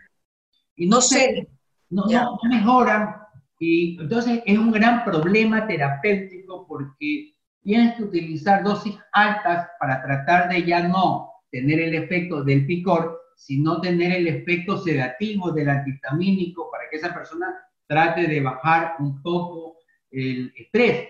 Y 0.76 0.86
no, 0.86 1.00
se, 1.00 1.48
no, 1.90 2.04
no, 2.06 2.38
mejoran. 2.48 3.16
Y 3.58 4.00
entonces 4.00 4.42
es 4.44 4.58
un 4.58 4.72
gran 4.72 5.04
problema 5.04 5.66
terapéutico 5.66 6.66
porque 6.66 7.34
tienes 7.62 7.96
que 7.96 8.04
utilizar 8.04 8.62
dosis 8.62 8.96
altas 9.12 9.68
para 9.78 10.02
tratar 10.02 10.48
de 10.48 10.64
ya 10.64 10.86
no 10.86 11.30
tener 11.50 11.80
el 11.80 11.94
efecto 11.94 12.44
del 12.44 12.66
picor, 12.66 13.20
sino 13.36 13.80
tener 13.80 14.12
el 14.12 14.28
efecto 14.28 14.76
sedativo 14.78 15.52
del 15.52 15.70
antihistamínico 15.70 16.70
para 16.70 16.84
que 16.90 16.96
esa 16.96 17.14
persona 17.14 17.54
trate 17.86 18.26
de 18.26 18.40
bajar 18.40 18.96
un 18.98 19.22
poco 19.22 19.78
el 20.10 20.52
estrés. 20.56 21.08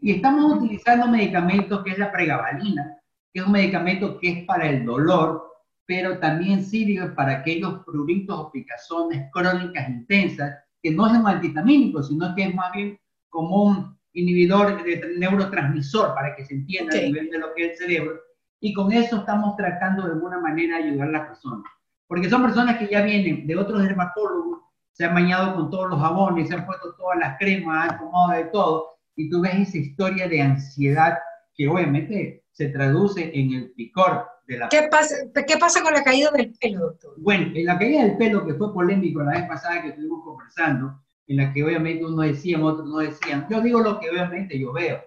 Y 0.00 0.12
estamos 0.12 0.56
utilizando 0.56 1.08
medicamentos 1.08 1.82
que 1.84 1.90
es 1.90 1.98
la 1.98 2.10
pregabalina, 2.10 3.01
que 3.32 3.40
es 3.40 3.46
un 3.46 3.52
medicamento 3.52 4.18
que 4.18 4.28
es 4.30 4.44
para 4.44 4.68
el 4.68 4.84
dolor, 4.84 5.42
pero 5.86 6.18
también 6.18 6.64
sirve 6.64 7.08
para 7.10 7.38
aquellos 7.38 7.84
pruritos 7.84 8.38
o 8.38 8.50
picazones 8.50 9.28
crónicas 9.32 9.88
intensas, 9.88 10.58
que 10.82 10.90
no 10.90 11.06
es 11.06 11.12
un 11.12 11.26
antihistamínico, 11.26 12.02
sino 12.02 12.34
que 12.34 12.44
es 12.44 12.54
más 12.54 12.72
bien 12.72 12.98
como 13.28 13.64
un 13.64 13.98
inhibidor 14.12 14.82
de 14.82 15.14
neurotransmisor, 15.18 16.14
para 16.14 16.36
que 16.36 16.44
se 16.44 16.54
entienda 16.54 16.96
a 16.96 17.00
nivel 17.00 17.30
de 17.30 17.38
lo 17.38 17.54
que 17.54 17.64
es 17.64 17.70
el 17.72 17.86
cerebro. 17.86 18.20
Y 18.60 18.74
con 18.74 18.92
eso 18.92 19.16
estamos 19.16 19.56
tratando 19.56 20.04
de 20.04 20.12
alguna 20.12 20.38
manera 20.38 20.76
ayudar 20.76 21.08
a 21.08 21.12
las 21.12 21.28
personas. 21.28 21.64
Porque 22.06 22.28
son 22.28 22.42
personas 22.42 22.76
que 22.78 22.88
ya 22.88 23.02
vienen 23.02 23.46
de 23.46 23.56
otros 23.56 23.82
dermatólogos, 23.82 24.60
se 24.92 25.06
han 25.06 25.14
bañado 25.14 25.54
con 25.54 25.70
todos 25.70 25.88
los 25.88 26.00
jabones, 26.00 26.48
se 26.48 26.54
han 26.54 26.66
puesto 26.66 26.94
todas 26.96 27.18
las 27.18 27.38
cremas, 27.38 27.90
han 27.90 27.98
tomado 27.98 28.32
de 28.32 28.44
todo, 28.46 28.90
y 29.16 29.30
tú 29.30 29.40
ves 29.40 29.68
esa 29.68 29.78
historia 29.78 30.28
de 30.28 30.42
ansiedad 30.42 31.18
que 31.54 31.68
obviamente 31.68 32.41
se 32.52 32.68
traduce 32.68 33.30
en 33.34 33.52
el 33.52 33.70
picor 33.72 34.26
de 34.46 34.58
la... 34.58 34.68
¿Qué 34.68 34.88
pasa, 34.90 35.16
¿Qué 35.34 35.56
pasa 35.58 35.82
con 35.82 35.94
la 35.94 36.04
caída 36.04 36.30
del 36.30 36.52
pelo, 36.60 36.80
doctor? 36.80 37.14
Bueno, 37.18 37.50
en 37.54 37.64
la 37.64 37.78
caída 37.78 38.04
del 38.04 38.16
pelo, 38.16 38.46
que 38.46 38.54
fue 38.54 38.72
polémico 38.72 39.22
la 39.22 39.32
vez 39.32 39.48
pasada 39.48 39.82
que 39.82 39.88
estuvimos 39.88 40.22
conversando, 40.24 41.00
en 41.26 41.36
la 41.38 41.52
que 41.52 41.64
obviamente 41.64 42.04
uno 42.04 42.22
decía, 42.22 42.62
otros 42.62 42.88
no 42.88 42.98
decían, 42.98 43.46
yo 43.50 43.60
digo 43.60 43.80
lo 43.80 43.98
que 43.98 44.10
obviamente 44.10 44.58
yo 44.58 44.72
veo. 44.72 45.02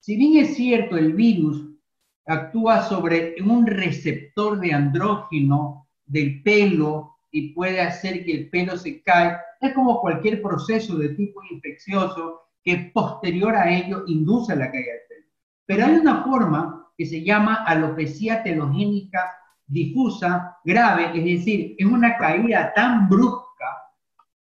Si 0.00 0.16
bien 0.16 0.44
es 0.44 0.54
cierto, 0.54 0.96
el 0.96 1.14
virus 1.14 1.68
actúa 2.26 2.82
sobre 2.82 3.36
un 3.42 3.66
receptor 3.66 4.60
de 4.60 4.72
andrógeno 4.72 5.88
del 6.04 6.42
pelo 6.42 7.16
y 7.30 7.52
puede 7.52 7.80
hacer 7.80 8.24
que 8.24 8.32
el 8.32 8.50
pelo 8.50 8.76
se 8.76 9.02
caiga, 9.02 9.42
es 9.60 9.72
como 9.72 10.00
cualquier 10.00 10.42
proceso 10.42 10.96
de 10.96 11.10
tipo 11.10 11.40
infeccioso 11.50 12.42
que 12.62 12.90
posterior 12.92 13.54
a 13.56 13.70
ello 13.70 14.04
induce 14.06 14.54
la 14.54 14.70
caída 14.70 14.92
del 14.92 15.00
pelo. 15.07 15.07
Pero 15.68 15.84
hay 15.84 15.96
una 15.96 16.24
forma 16.24 16.88
que 16.96 17.04
se 17.04 17.22
llama 17.22 17.62
alopecia 17.66 18.42
telogénica 18.42 19.36
difusa 19.66 20.56
grave, 20.64 21.10
es 21.14 21.22
decir, 21.22 21.76
es 21.76 21.86
una 21.86 22.16
caída 22.16 22.72
tan 22.74 23.06
brusca 23.06 23.66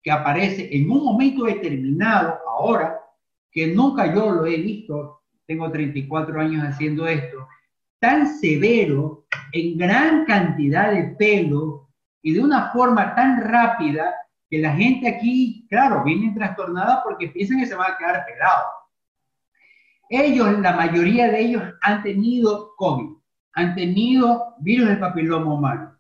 que 0.04 0.12
aparece 0.12 0.68
en 0.76 0.92
un 0.92 1.02
momento 1.02 1.46
determinado, 1.46 2.40
ahora, 2.46 3.00
que 3.50 3.68
nunca 3.68 4.14
yo 4.14 4.32
lo 4.32 4.46
he 4.46 4.58
visto, 4.58 5.22
tengo 5.48 5.72
34 5.72 6.42
años 6.42 6.66
haciendo 6.66 7.08
esto, 7.08 7.48
tan 8.00 8.28
severo, 8.28 9.26
en 9.54 9.78
gran 9.78 10.26
cantidad 10.26 10.92
de 10.92 11.16
pelo 11.18 11.88
y 12.22 12.34
de 12.34 12.42
una 12.42 12.70
forma 12.74 13.16
tan 13.16 13.42
rápida 13.42 14.14
que 14.50 14.58
la 14.58 14.74
gente 14.74 15.08
aquí, 15.08 15.66
claro, 15.70 16.04
viene 16.04 16.34
trastornada 16.36 17.02
porque 17.02 17.30
piensan 17.30 17.60
que 17.60 17.66
se 17.66 17.76
va 17.76 17.88
a 17.88 17.98
quedar 17.98 18.26
pelado. 18.26 18.83
Ellos, 20.15 20.60
la 20.60 20.76
mayoría 20.76 21.32
de 21.32 21.39
ellos 21.39 21.63
han 21.82 22.04
tenido 22.04 22.76
COVID, 22.78 23.15
han 23.54 23.73
tenido 23.73 24.54
virus 24.60 24.89
del 24.89 24.99
papiloma 24.99 25.56
humano, 25.56 25.97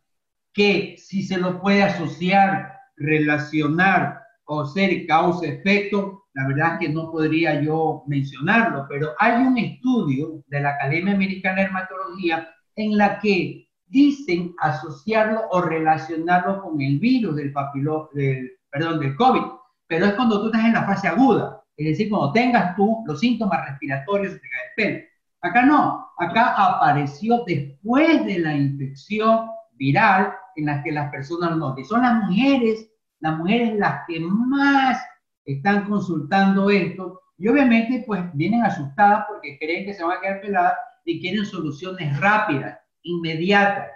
que 0.53 0.95
si 0.99 1.23
se 1.23 1.39
lo 1.39 1.59
puede 1.59 1.81
asociar, 1.81 2.73
relacionar 2.95 4.21
o 4.43 4.65
ser 4.67 5.07
causa-efecto, 5.07 6.25
la 6.35 6.47
verdad 6.47 6.73
es 6.73 6.79
que 6.87 6.93
no 6.93 7.11
podría 7.11 7.59
yo 7.63 8.03
mencionarlo, 8.05 8.85
pero 8.87 9.13
hay 9.17 9.41
un 9.47 9.57
estudio 9.57 10.43
de 10.45 10.61
la 10.61 10.69
Academia 10.75 11.15
Americana 11.15 11.55
de 11.55 11.63
Dermatología 11.63 12.49
en 12.75 12.95
la 12.95 13.17
que 13.17 13.67
dicen 13.87 14.53
asociarlo 14.59 15.41
o 15.49 15.59
relacionarlo 15.61 16.61
con 16.61 16.79
el 16.81 16.99
virus 16.99 17.35
del 17.35 17.51
papiloma, 17.51 18.09
del, 18.13 18.51
perdón, 18.69 18.99
del 18.99 19.15
COVID, 19.15 19.41
pero 19.87 20.05
es 20.05 20.13
cuando 20.13 20.39
tú 20.39 20.47
estás 20.47 20.65
en 20.65 20.73
la 20.73 20.85
fase 20.85 21.07
aguda, 21.07 21.62
es 21.77 21.85
decir, 21.85 22.09
cuando 22.09 22.31
tengas 22.33 22.75
tú 22.75 23.03
los 23.05 23.19
síntomas 23.19 23.67
respiratorios, 23.67 24.33
te 24.33 24.41
cae 24.41 24.61
el 24.67 24.75
pelo. 24.75 25.07
Acá 25.41 25.65
no, 25.65 26.07
acá 26.17 26.53
apareció 26.55 27.43
después 27.45 28.25
de 28.25 28.39
la 28.39 28.55
infección 28.55 29.49
viral 29.73 30.33
en 30.55 30.67
la 30.67 30.83
que 30.83 30.91
las 30.91 31.11
personas 31.11 31.57
notan. 31.57 31.83
Son 31.83 32.01
las 32.01 32.23
mujeres, 32.23 32.89
las 33.19 33.37
mujeres 33.37 33.77
las 33.77 34.01
que 34.07 34.19
más 34.19 35.03
están 35.45 35.85
consultando 35.89 36.69
esto 36.69 37.19
y 37.37 37.47
obviamente 37.47 38.03
pues 38.05 38.21
vienen 38.33 38.63
asustadas 38.63 39.25
porque 39.27 39.57
creen 39.59 39.85
que 39.85 39.93
se 39.93 40.03
van 40.03 40.17
a 40.17 40.21
quedar 40.21 40.41
peladas 40.41 40.75
y 41.03 41.19
quieren 41.19 41.45
soluciones 41.45 42.17
rápidas 42.19 42.79
inmediata. 43.01 43.87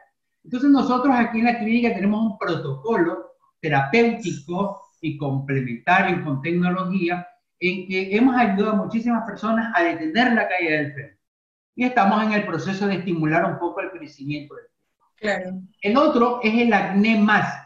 Entonces 0.43 0.69
nosotros 0.69 1.15
aquí 1.15 1.39
en 1.39 1.45
la 1.45 1.59
clínica 1.59 1.93
tenemos 1.93 2.19
un 2.21 2.37
protocolo 2.37 3.35
terapéutico 3.61 4.81
y 5.01 5.17
complementario 5.17 6.23
con 6.25 6.41
tecnología 6.41 7.25
en 7.59 7.87
que 7.87 8.15
hemos 8.15 8.35
ayudado 8.35 8.71
a 8.71 8.85
muchísimas 8.85 9.25
personas 9.25 9.71
a 9.75 9.83
detener 9.83 10.33
la 10.33 10.47
caída 10.47 10.71
del 10.77 10.93
pelo. 10.93 11.17
Y 11.75 11.83
estamos 11.85 12.23
en 12.23 12.33
el 12.33 12.45
proceso 12.45 12.87
de 12.87 12.95
estimular 12.95 13.45
un 13.45 13.59
poco 13.59 13.81
el 13.81 13.91
crecimiento 13.91 14.55
del 14.55 14.65
pelo. 14.65 14.77
Claro. 15.15 15.61
El 15.81 15.97
otro 15.97 16.39
es 16.43 16.53
el 16.53 16.73
acné 16.73 17.17
más. 17.17 17.65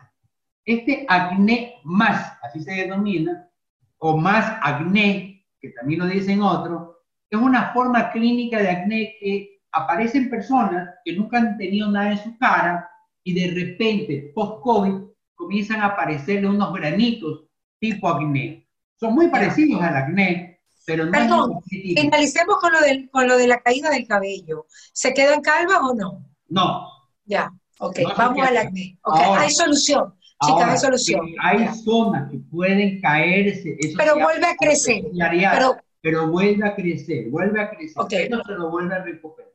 Este 0.65 1.05
acné 1.09 1.75
más, 1.83 2.37
así 2.41 2.61
se 2.61 2.71
denomina, 2.71 3.49
o 3.97 4.17
más 4.17 4.57
acné, 4.61 5.45
que 5.59 5.69
también 5.69 5.99
lo 5.99 6.07
dicen 6.07 6.41
otros, 6.41 6.95
es 7.29 7.39
una 7.39 7.71
forma 7.73 8.11
clínica 8.11 8.59
de 8.59 8.69
acné 8.69 9.15
que 9.19 9.61
aparecen 9.71 10.29
personas 10.29 10.95
que 11.05 11.15
nunca 11.15 11.37
han 11.37 11.57
tenido 11.57 11.89
nada 11.89 12.11
en 12.11 12.17
su 12.17 12.37
cara 12.37 12.89
y 13.23 13.33
de 13.33 13.53
repente, 13.53 14.31
post-COVID, 14.35 15.11
comienzan 15.35 15.81
a 15.81 15.87
aparecerle 15.87 16.49
unos 16.49 16.73
granitos 16.73 17.45
tipo 17.79 18.07
acné. 18.07 18.67
Son 19.01 19.15
muy 19.15 19.29
parecidos 19.29 19.81
al 19.81 19.97
acné, 19.97 20.61
pero 20.85 21.05
no 21.05 21.11
Perdón, 21.11 21.61
finalicemos 21.63 22.57
con 22.57 22.71
lo, 22.71 22.81
del, 22.81 23.09
con 23.09 23.27
lo 23.27 23.35
de 23.35 23.47
la 23.47 23.59
caída 23.59 23.89
del 23.89 24.07
cabello. 24.07 24.67
¿Se 24.69 25.11
queda 25.11 25.33
en 25.33 25.41
calva 25.41 25.79
o 25.79 25.95
no? 25.95 26.23
No. 26.49 26.87
Ya, 27.25 27.51
ok, 27.79 27.97
vamos 28.15 28.47
al 28.47 28.57
acné. 28.57 28.99
Okay. 29.01 29.25
hay 29.39 29.49
solución. 29.49 30.13
Chicas, 30.45 30.69
hay 30.69 30.77
solución. 30.77 31.21
Hay 31.41 31.67
zonas 31.83 32.29
que 32.29 32.37
pueden 32.51 33.01
caerse. 33.01 33.75
pero 33.97 34.19
vuelve 34.19 34.45
a 34.45 34.55
crecer. 34.55 35.03
Pero, 35.17 35.77
pero 35.99 36.27
vuelve 36.27 36.67
a 36.67 36.75
crecer, 36.75 37.27
vuelve 37.31 37.59
a 37.59 37.71
crecer. 37.71 38.03
Okay. 38.03 38.23
Esto 38.25 38.43
se 38.45 38.53
lo 38.53 38.69
vuelve 38.69 38.93
a 38.93 38.99
recuperar. 38.99 39.51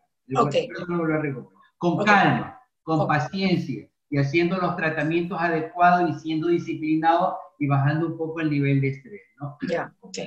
Con 1.79 2.05
calma, 2.05 2.61
con 2.83 3.07
paciencia 3.07 3.89
y 4.11 4.19
haciendo 4.19 4.57
los 4.57 4.75
tratamientos 4.75 5.41
adecuados 5.41 6.11
y 6.11 6.19
siendo 6.19 6.49
disciplinado 6.49 7.39
y 7.61 7.69
bajando 7.69 8.09
un 8.09 8.19
poco 8.19 8.41
el 8.41 8.51
nivel 8.51 8.81
de 8.81 8.89
estrés, 8.89 9.26
¿no? 9.41 9.59
Ya, 9.69 9.95
ok. 10.01 10.19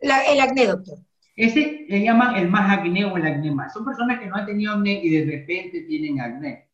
el 0.00 0.40
acné, 0.40 0.66
doctor. 0.66 0.98
Ese 1.36 1.86
le 1.88 2.02
llaman 2.02 2.36
el 2.36 2.48
más 2.48 2.78
acné 2.78 3.04
o 3.04 3.16
el 3.16 3.26
acné 3.26 3.50
más. 3.50 3.72
Son 3.72 3.84
personas 3.84 4.18
que 4.18 4.26
no 4.26 4.36
han 4.36 4.46
tenido 4.46 4.72
acné 4.72 5.00
y 5.02 5.10
de 5.10 5.38
repente 5.38 5.82
tienen 5.82 6.20
acné. 6.20 6.68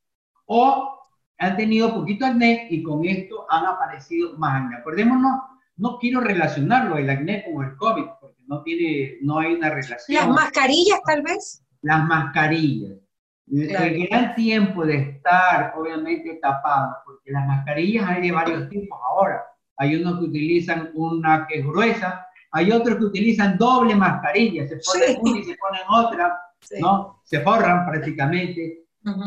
O 0.46 0.98
han 1.38 1.56
tenido 1.56 1.92
poquito 1.92 2.24
acné 2.24 2.68
y 2.70 2.82
con 2.82 3.04
esto 3.04 3.46
han 3.50 3.66
aparecido 3.66 4.38
más 4.38 4.62
acné. 4.62 4.76
Acordémonos, 4.76 5.40
no 5.76 5.98
quiero 5.98 6.20
relacionarlo 6.20 6.96
el 6.96 7.10
acné 7.10 7.44
con 7.44 7.64
el 7.64 7.76
COVID, 7.76 8.04
porque 8.20 8.42
no, 8.46 8.62
tiene, 8.62 9.18
no 9.22 9.38
hay 9.38 9.54
una 9.54 9.70
relación. 9.70 10.16
¿Las 10.16 10.28
mascarillas 10.28 11.00
tal 11.04 11.22
vez? 11.22 11.64
las 11.84 12.04
mascarillas. 12.06 12.98
El 13.46 14.08
gran 14.08 14.34
tiempo 14.34 14.86
de 14.86 14.96
estar, 14.96 15.74
obviamente, 15.76 16.38
tapado, 16.40 16.96
porque 17.04 17.30
las 17.30 17.46
mascarillas 17.46 18.08
hay 18.08 18.22
de 18.22 18.32
varios 18.32 18.68
tipos 18.70 18.98
ahora. 19.06 19.44
Hay 19.76 19.96
unos 19.96 20.18
que 20.18 20.24
utilizan 20.26 20.90
una 20.94 21.46
que 21.46 21.58
es 21.58 21.66
gruesa, 21.66 22.26
hay 22.52 22.70
otros 22.70 22.98
que 22.98 23.04
utilizan 23.04 23.58
doble 23.58 23.96
mascarilla, 23.96 24.66
se 24.68 24.76
ponen 24.76 25.16
una 25.20 25.38
y 25.38 25.44
se 25.44 25.56
ponen 25.56 25.82
otra, 25.88 26.40
¿no? 26.80 27.20
Se 27.24 27.40
forran 27.40 27.84
prácticamente. 27.84 28.84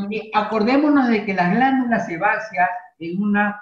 y 0.10 0.32
acordémonos 0.34 1.10
de 1.10 1.26
que 1.26 1.34
las 1.34 1.54
glándulas 1.54 2.08
sebáceas 2.08 2.70
en 3.00 3.22
una, 3.22 3.62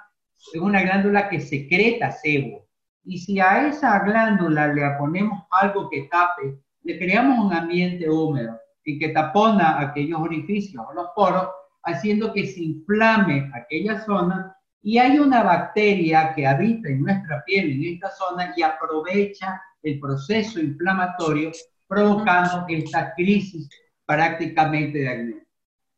en 0.54 0.62
una 0.62 0.82
glándula 0.82 1.28
que 1.28 1.40
secreta 1.40 2.12
sebo. 2.12 2.66
Y 3.04 3.18
si 3.18 3.40
a 3.40 3.66
esa 3.68 3.98
glándula 4.00 4.68
le 4.68 4.82
ponemos 4.98 5.42
algo 5.50 5.90
que 5.90 6.08
tape, 6.10 6.58
le 6.82 6.98
creamos 6.98 7.38
un 7.44 7.52
ambiente 7.52 8.08
húmedo 8.08 8.58
y 8.84 8.98
que 8.98 9.08
tapona 9.08 9.80
aquellos 9.80 10.20
orificios 10.20 10.84
o 10.88 10.94
los 10.94 11.08
poros, 11.14 11.48
haciendo 11.82 12.32
que 12.32 12.46
se 12.46 12.62
inflame 12.62 13.50
aquella 13.52 14.00
zona 14.04 14.55
y 14.82 14.98
hay 14.98 15.18
una 15.18 15.42
bacteria 15.42 16.32
que 16.34 16.46
habita 16.46 16.88
en 16.88 17.02
nuestra 17.02 17.42
piel, 17.44 17.72
en 17.72 17.94
esta 17.94 18.10
zona, 18.10 18.52
y 18.56 18.62
aprovecha 18.62 19.60
el 19.82 19.98
proceso 19.98 20.60
inflamatorio 20.60 21.50
provocando 21.86 22.64
esta 22.68 23.14
crisis 23.14 23.68
prácticamente 24.04 24.98
de 24.98 25.08
acné. 25.08 25.46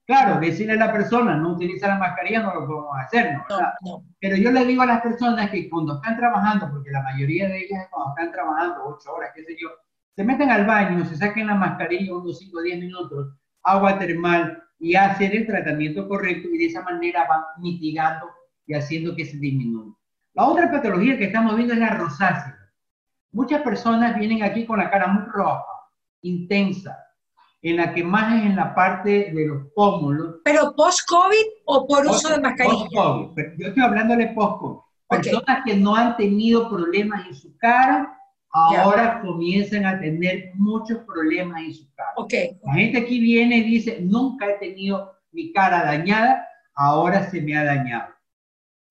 Claro, 0.06 0.40
decirle 0.40 0.72
a 0.72 0.86
la 0.86 0.92
persona 0.92 1.36
no 1.36 1.50
utiliza 1.50 1.86
la 1.86 1.98
mascarilla 1.98 2.40
no 2.40 2.54
lo 2.54 2.66
podemos 2.66 2.96
hacer, 2.98 3.34
¿no? 3.84 4.04
Pero 4.18 4.36
yo 4.36 4.50
le 4.50 4.64
digo 4.64 4.80
a 4.80 4.86
las 4.86 5.02
personas 5.02 5.50
que 5.50 5.68
cuando 5.68 5.96
están 5.96 6.16
trabajando, 6.16 6.70
porque 6.70 6.90
la 6.90 7.02
mayoría 7.02 7.46
de 7.46 7.58
ellas 7.58 7.88
cuando 7.90 8.14
están 8.16 8.32
trabajando 8.32 8.86
ocho 8.86 9.12
horas, 9.12 9.32
qué 9.34 9.44
sé 9.44 9.54
yo, 9.60 9.68
se 10.16 10.24
meten 10.24 10.50
al 10.50 10.64
baño, 10.64 11.04
se 11.04 11.14
saquen 11.14 11.48
la 11.48 11.54
mascarilla 11.54 12.16
unos 12.16 12.38
5 12.38 12.58
o 12.58 12.62
10 12.62 12.78
minutos, 12.80 13.34
agua 13.62 13.98
termal 13.98 14.62
y 14.78 14.94
hacer 14.94 15.36
el 15.36 15.46
tratamiento 15.46 16.08
correcto 16.08 16.48
y 16.52 16.56
de 16.56 16.66
esa 16.66 16.82
manera 16.82 17.26
van 17.28 17.42
mitigando 17.58 18.26
y 18.68 18.74
haciendo 18.74 19.16
que 19.16 19.24
se 19.24 19.38
disminuya. 19.38 19.92
La 20.35 20.44
otra 20.44 20.70
patología 20.70 21.18
que 21.18 21.24
estamos 21.24 21.57
viendo 21.57 21.74
es 21.74 21.81
la 21.81 21.94
rosácea. 21.94 22.57
Muchas 23.33 23.62
personas 23.62 24.16
vienen 24.16 24.42
aquí 24.44 24.64
con 24.64 24.78
la 24.78 24.90
cara 24.90 25.09
muy 25.09 25.24
roja, 25.24 25.64
intensa, 26.22 26.96
en 27.62 27.76
la 27.78 27.92
que 27.92 28.04
más 28.04 28.37
es 28.37 28.46
en 28.46 28.57
la 28.57 28.74
parte 28.74 29.33
de 29.35 29.46
los 29.46 29.66
pómulos. 29.74 30.37
¿Pero 30.44 30.74
post-COVID 30.76 31.46
o 31.64 31.87
por 31.87 32.07
uso 32.07 32.28
de 32.28 32.40
mascarilla? 32.40 32.85
Post-COVID, 32.94 33.59
yo 33.59 33.68
estoy 33.68 33.83
hablando 33.83 34.16
de 34.16 34.28
post-COVID. 34.28 34.78
Personas 35.09 35.62
que 35.64 35.74
no 35.74 35.96
han 35.96 36.16
tenido 36.18 36.68
problemas 36.68 37.26
en 37.26 37.35
su 37.35 37.57
cara, 37.57 38.14
ahora 38.52 39.22
comienzan 39.22 39.87
a 39.87 39.98
tener 39.98 40.52
muchos 40.54 40.98
problemas 40.98 41.62
en 41.62 41.74
su 41.74 41.90
cara. 41.94 42.11
Okay. 42.16 42.59
La 42.62 42.74
gente 42.74 42.98
aquí 42.98 43.18
viene 43.18 43.59
y 43.59 43.62
dice, 43.64 43.98
nunca 44.02 44.46
he 44.46 44.59
tenido 44.59 45.14
mi 45.33 45.52
cara 45.52 45.85
dañada, 45.85 46.46
ahora 46.74 47.28
se 47.31 47.40
me 47.40 47.57
ha 47.57 47.64
dañado. 47.64 48.17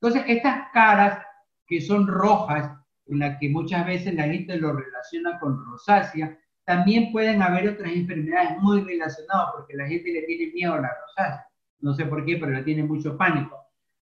Entonces, 0.02 0.24
estas 0.28 0.72
caras 0.74 1.24
que 1.68 1.82
son 1.82 2.08
rojas, 2.08 2.72
en 3.08 3.20
las 3.20 3.38
que 3.40 3.50
muchas 3.50 3.86
veces 3.86 4.14
la 4.14 4.24
gente 4.24 4.58
lo 4.58 4.74
relaciona 4.74 5.40
con 5.40 5.64
rosácea, 5.66 6.38
también 6.66 7.12
pueden 7.12 7.42
haber 7.42 7.70
otras 7.70 7.94
enfermedades 7.94 8.58
muy 8.60 8.82
relacionadas, 8.82 9.50
porque 9.56 9.76
la 9.76 9.88
gente 9.88 10.12
le 10.12 10.24
tiene 10.24 10.52
miedo 10.54 10.74
a 10.74 10.82
la 10.82 10.90
rosácea. 11.02 11.48
No 11.80 11.94
sé 11.94 12.06
por 12.06 12.26
qué, 12.26 12.38
pero 12.38 12.52
le 12.52 12.64
tiene 12.64 12.84
mucho 12.84 13.18
pánico. 13.18 13.58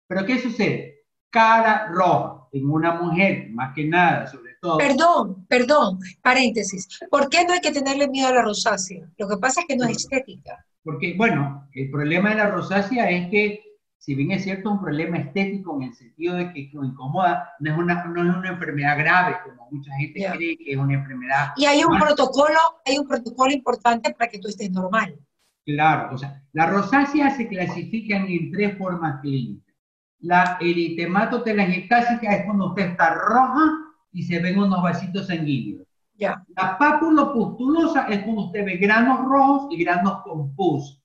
Pero 0.08 0.26
¿qué 0.26 0.38
sucede? 0.38 1.04
Cara 1.30 1.88
roja 1.92 2.48
en 2.52 2.68
una 2.68 2.94
mujer, 2.94 3.50
más 3.50 3.74
que 3.74 3.84
nada, 3.84 4.26
sobre 4.26 4.56
todo. 4.60 4.78
Perdón, 4.78 5.46
perdón, 5.46 5.98
paréntesis. 6.22 6.88
¿Por 7.10 7.28
qué 7.28 7.44
no 7.44 7.52
hay 7.52 7.60
que 7.60 7.70
tenerle 7.70 8.08
miedo 8.08 8.28
a 8.28 8.34
la 8.34 8.42
rosácea? 8.42 9.06
Lo 9.18 9.28
que 9.28 9.36
pasa 9.36 9.60
es 9.60 9.66
que 9.66 9.76
no 9.76 9.84
es 9.84 9.98
estética. 9.98 10.64
Porque, 10.82 11.14
bueno, 11.16 11.68
el 11.74 11.90
problema 11.90 12.30
de 12.30 12.36
la 12.36 12.50
rosácea 12.50 13.10
es 13.10 13.30
que 13.30 13.67
si 13.98 14.14
bien 14.14 14.30
es 14.30 14.44
cierto 14.44 14.70
un 14.70 14.80
problema 14.80 15.18
estético 15.18 15.76
en 15.76 15.88
el 15.88 15.94
sentido 15.94 16.36
de 16.36 16.52
que 16.52 16.70
lo 16.72 16.84
incomoda, 16.84 17.50
no 17.60 17.72
es 17.72 17.78
una, 17.78 18.04
no 18.04 18.30
es 18.30 18.36
una 18.36 18.50
enfermedad 18.50 18.96
grave, 18.96 19.36
como 19.44 19.68
mucha 19.70 19.92
gente 19.96 20.26
cree 20.34 20.56
que 20.56 20.72
es 20.72 20.76
una 20.76 20.94
enfermedad. 20.94 21.52
Y 21.56 21.66
hay 21.66 21.82
un 21.84 21.98
protocolo, 21.98 22.58
hay 22.86 22.98
un 22.98 23.06
protocolo 23.06 23.52
importante 23.52 24.14
para 24.14 24.30
que 24.30 24.38
tú 24.38 24.48
estés 24.48 24.70
normal. 24.70 25.18
Claro, 25.64 26.14
o 26.14 26.18
sea, 26.18 26.42
la 26.52 26.66
rosácea 26.66 27.30
se 27.30 27.48
clasifica 27.48 28.16
en 28.16 28.50
tres 28.52 28.78
formas 28.78 29.20
clínicas. 29.20 29.74
La 30.20 30.56
eritematotelangiectásica 30.60 32.34
es 32.34 32.44
cuando 32.46 32.68
usted 32.68 32.90
está 32.90 33.14
roja 33.14 33.64
y 34.12 34.22
se 34.22 34.38
ven 34.38 34.58
unos 34.58 34.82
vasitos 34.82 35.26
sanguíneos. 35.26 35.86
Ya. 36.14 36.42
La 36.56 36.78
pápulo-pustulosa 36.78 38.06
es 38.08 38.22
cuando 38.22 38.46
usted 38.46 38.64
ve 38.64 38.76
granos 38.78 39.20
rojos 39.20 39.68
y 39.70 39.84
granos 39.84 40.22
con 40.22 40.54
pus. 40.56 41.00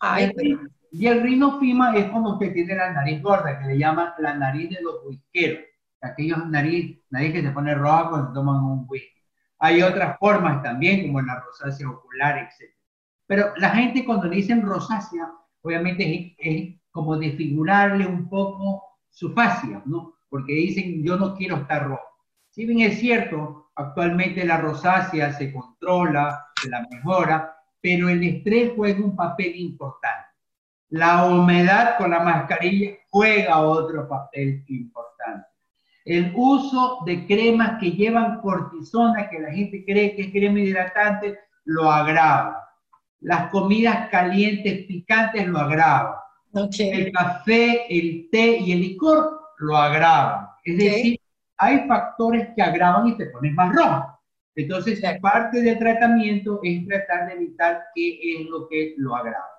Ay, 0.00 0.32
y 0.92 1.06
el 1.06 1.22
rinofima 1.22 1.96
es 1.96 2.06
como 2.10 2.32
usted 2.32 2.52
tiene 2.52 2.74
la 2.74 2.92
nariz 2.92 3.22
gorda, 3.22 3.58
que 3.58 3.66
le 3.66 3.78
llaman 3.78 4.12
la 4.18 4.34
nariz 4.34 4.70
de 4.70 4.82
los 4.82 5.04
whiskeros. 5.04 5.64
Aquellos 6.00 6.46
nariz, 6.48 7.00
nariz 7.10 7.32
que 7.32 7.42
se 7.42 7.50
pone 7.50 7.74
roja 7.74 8.10
cuando 8.10 8.32
toman 8.32 8.62
un 8.62 8.86
whisky. 8.88 9.22
Hay 9.58 9.82
otras 9.82 10.18
formas 10.18 10.62
también, 10.62 11.06
como 11.06 11.20
la 11.22 11.40
rosácea 11.40 11.88
ocular, 11.88 12.38
etc. 12.38 12.70
Pero 13.26 13.52
la 13.56 13.70
gente 13.70 14.04
cuando 14.04 14.26
le 14.26 14.36
dicen 14.36 14.62
rosácea, 14.62 15.30
obviamente 15.62 16.34
es, 16.38 16.76
como 16.90 17.18
desfigurarle 17.18 18.06
un 18.06 18.28
poco 18.28 19.00
su 19.10 19.32
fascia, 19.32 19.82
¿no? 19.86 20.14
Porque 20.28 20.52
dicen, 20.52 21.02
yo 21.02 21.16
no 21.16 21.34
quiero 21.34 21.56
estar 21.56 21.86
rojo. 21.86 22.02
Si 22.50 22.64
bien 22.64 22.80
es 22.80 22.98
cierto, 22.98 23.70
actualmente 23.74 24.44
la 24.44 24.58
rosácea 24.58 25.32
se 25.32 25.52
controla, 25.52 26.46
se 26.60 26.70
la 26.70 26.86
mejora, 26.90 27.54
pero 27.80 28.08
el 28.08 28.22
estrés 28.22 28.72
juega 28.74 29.04
un 29.04 29.14
papel 29.14 29.56
importante. 29.56 30.25
La 30.90 31.26
humedad 31.26 31.98
con 31.98 32.10
la 32.10 32.20
mascarilla 32.20 32.92
juega 33.10 33.60
otro 33.60 34.08
papel 34.08 34.64
importante. 34.68 35.48
El 36.04 36.32
uso 36.36 36.98
de 37.04 37.26
cremas 37.26 37.80
que 37.80 37.90
llevan 37.90 38.40
cortisona, 38.40 39.28
que 39.28 39.40
la 39.40 39.50
gente 39.50 39.84
cree 39.84 40.14
que 40.14 40.22
es 40.22 40.30
crema 40.30 40.60
hidratante, 40.60 41.40
lo 41.64 41.90
agrava. 41.90 42.70
Las 43.20 43.50
comidas 43.50 44.08
calientes, 44.10 44.86
picantes, 44.86 45.48
lo 45.48 45.58
agravan. 45.58 46.14
El 46.78 47.12
café, 47.12 47.86
el 47.90 48.28
té 48.30 48.58
y 48.58 48.72
el 48.72 48.80
licor 48.80 49.40
lo 49.58 49.76
agravan. 49.76 50.46
Es 50.64 50.78
decir, 50.78 51.18
hay 51.56 51.88
factores 51.88 52.48
que 52.54 52.62
agravan 52.62 53.08
y 53.08 53.16
te 53.16 53.26
pones 53.26 53.52
más 53.54 53.74
rojo. 53.74 54.20
Entonces, 54.54 55.02
parte 55.20 55.60
del 55.60 55.78
tratamiento 55.78 56.60
es 56.62 56.86
tratar 56.86 57.26
de 57.26 57.34
evitar 57.34 57.82
qué 57.94 58.18
es 58.22 58.46
lo 58.46 58.68
que 58.68 58.94
lo 58.96 59.16
agrava 59.16 59.55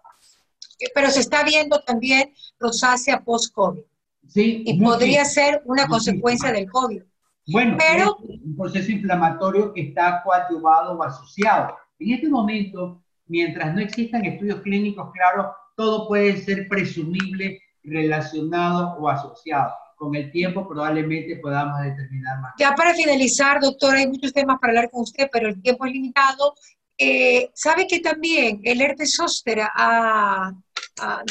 pero 0.93 1.09
se 1.09 1.19
está 1.19 1.43
viendo 1.43 1.79
también 1.81 2.33
rosácea 2.59 3.23
post-COVID. 3.23 3.81
Sí, 4.27 4.63
y 4.65 4.81
podría 4.81 5.23
ser 5.25 5.61
una 5.65 5.87
consecuencia 5.87 6.51
del 6.51 6.69
COVID. 6.69 7.01
Bueno, 7.49 7.77
pero, 7.77 8.17
es 8.29 8.41
un 8.41 8.57
proceso 8.57 8.91
inflamatorio 8.91 9.73
que 9.73 9.81
está 9.81 10.21
coadyuvado 10.23 10.97
o 10.97 11.03
asociado. 11.03 11.77
En 11.97 12.13
este 12.13 12.27
momento, 12.27 13.01
mientras 13.27 13.73
no 13.73 13.79
existan 13.79 14.25
estudios 14.25 14.61
clínicos 14.61 15.11
claros, 15.13 15.47
todo 15.75 16.07
puede 16.07 16.35
ser 16.37 16.67
presumible, 16.67 17.61
relacionado 17.83 18.97
o 18.99 19.07
asociado. 19.07 19.71
Con 19.95 20.13
el 20.15 20.29
tiempo 20.31 20.67
probablemente 20.67 21.37
podamos 21.37 21.81
determinar 21.81 22.39
más. 22.41 22.53
Ya 22.59 22.75
para 22.75 22.93
finalizar, 22.93 23.59
doctor, 23.61 23.95
hay 23.95 24.07
muchos 24.07 24.33
temas 24.33 24.59
para 24.59 24.71
hablar 24.71 24.91
con 24.91 25.01
usted, 25.01 25.29
pero 25.31 25.47
el 25.47 25.61
tiempo 25.61 25.85
es 25.85 25.93
limitado. 25.93 26.53
Eh, 26.97 27.49
¿Sabe 27.53 27.87
que 27.87 27.99
también 27.99 28.59
el 28.63 28.81
herpes 28.81 29.15
zóster 29.15 29.61
ha, 29.61 30.51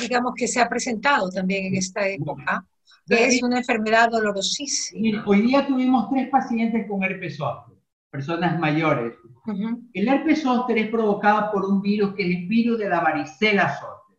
digamos 0.00 0.34
que 0.36 0.48
se 0.48 0.60
ha 0.60 0.68
presentado 0.68 1.28
también 1.30 1.66
en 1.66 1.76
esta 1.76 2.06
época, 2.08 2.64
que 3.06 3.26
es 3.26 3.42
una 3.42 3.58
enfermedad 3.58 4.10
dolorosísima. 4.10 5.24
hoy 5.26 5.42
día 5.42 5.66
tuvimos 5.66 6.08
tres 6.10 6.28
pacientes 6.28 6.86
con 6.88 7.02
herpes 7.02 7.36
zóster, 7.36 7.76
personas 8.10 8.58
mayores. 8.58 9.14
El 9.92 10.08
herpes 10.08 10.42
zóster 10.42 10.78
es 10.78 10.88
provocado 10.88 11.52
por 11.52 11.64
un 11.64 11.80
virus 11.80 12.14
que 12.14 12.22
es 12.28 12.36
el 12.36 12.48
virus 12.48 12.78
de 12.78 12.88
la 12.88 13.00
varicela 13.00 13.68
zóster. 13.68 14.18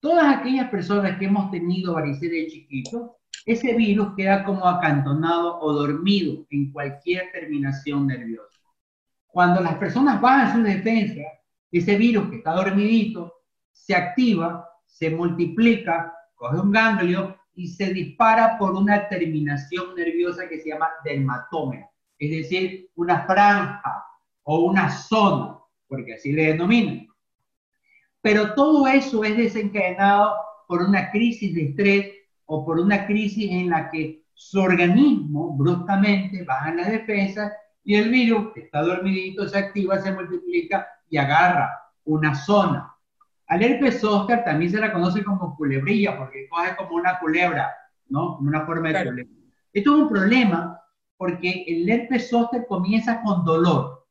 Todas 0.00 0.36
aquellas 0.36 0.70
personas 0.70 1.18
que 1.18 1.24
hemos 1.24 1.50
tenido 1.50 1.94
varicela 1.94 2.34
de 2.34 2.46
chiquito, 2.46 3.16
ese 3.46 3.74
virus 3.74 4.14
queda 4.16 4.44
como 4.44 4.66
acantonado 4.66 5.58
o 5.60 5.72
dormido 5.72 6.46
en 6.50 6.72
cualquier 6.72 7.30
terminación 7.32 8.06
nerviosa. 8.06 8.60
Cuando 9.26 9.60
las 9.60 9.74
personas 9.76 10.20
bajan 10.20 10.56
su 10.56 10.62
defensa, 10.62 11.22
ese 11.72 11.96
virus 11.96 12.30
que 12.30 12.36
está 12.36 12.52
dormidito 12.52 13.33
se 13.74 13.94
activa, 13.94 14.66
se 14.86 15.10
multiplica, 15.10 16.14
coge 16.36 16.58
un 16.58 16.70
ganglio 16.70 17.36
y 17.54 17.68
se 17.68 17.92
dispara 17.92 18.56
por 18.58 18.72
una 18.74 19.08
terminación 19.08 19.94
nerviosa 19.94 20.48
que 20.48 20.60
se 20.60 20.70
llama 20.70 20.88
dermatómero, 21.04 21.86
es 22.18 22.30
decir, 22.30 22.90
una 22.94 23.26
franja 23.26 24.06
o 24.44 24.60
una 24.60 24.90
zona, 24.90 25.58
porque 25.86 26.14
así 26.14 26.32
le 26.32 26.52
denominan. 26.52 27.06
Pero 28.22 28.54
todo 28.54 28.86
eso 28.86 29.22
es 29.24 29.36
desencadenado 29.36 30.34
por 30.66 30.80
una 30.80 31.10
crisis 31.10 31.54
de 31.54 31.64
estrés 31.66 32.12
o 32.46 32.64
por 32.64 32.78
una 32.78 33.06
crisis 33.06 33.50
en 33.50 33.70
la 33.70 33.90
que 33.90 34.24
su 34.32 34.60
organismo 34.60 35.56
bruscamente 35.56 36.42
baja 36.44 36.74
la 36.74 36.88
defensa 36.88 37.52
y 37.82 37.96
el 37.96 38.08
virus, 38.08 38.52
que 38.54 38.60
está 38.60 38.82
dormidito, 38.82 39.46
se 39.46 39.58
activa, 39.58 40.00
se 40.00 40.12
multiplica 40.12 40.86
y 41.10 41.18
agarra 41.18 41.70
una 42.04 42.34
zona 42.34 42.93
al 43.46 43.62
herpes 43.62 44.00
zóster 44.00 44.44
también 44.44 44.70
se 44.70 44.80
la 44.80 44.92
conoce 44.92 45.22
como 45.22 45.56
culebrilla 45.56 46.16
porque 46.16 46.48
coge 46.48 46.76
como 46.76 46.96
una 46.96 47.18
culebra, 47.18 47.74
¿no? 48.08 48.36
Como 48.36 48.48
una 48.48 48.64
forma 48.64 48.88
de 48.88 49.04
culebra. 49.04 49.32
Esto 49.72 49.96
es 49.96 50.02
un 50.02 50.08
problema 50.08 50.80
porque 51.16 51.64
el 51.66 51.88
herpes 51.88 52.30
zóster 52.30 52.66
comienza 52.66 53.22
con 53.22 53.44
dolor. 53.44 54.06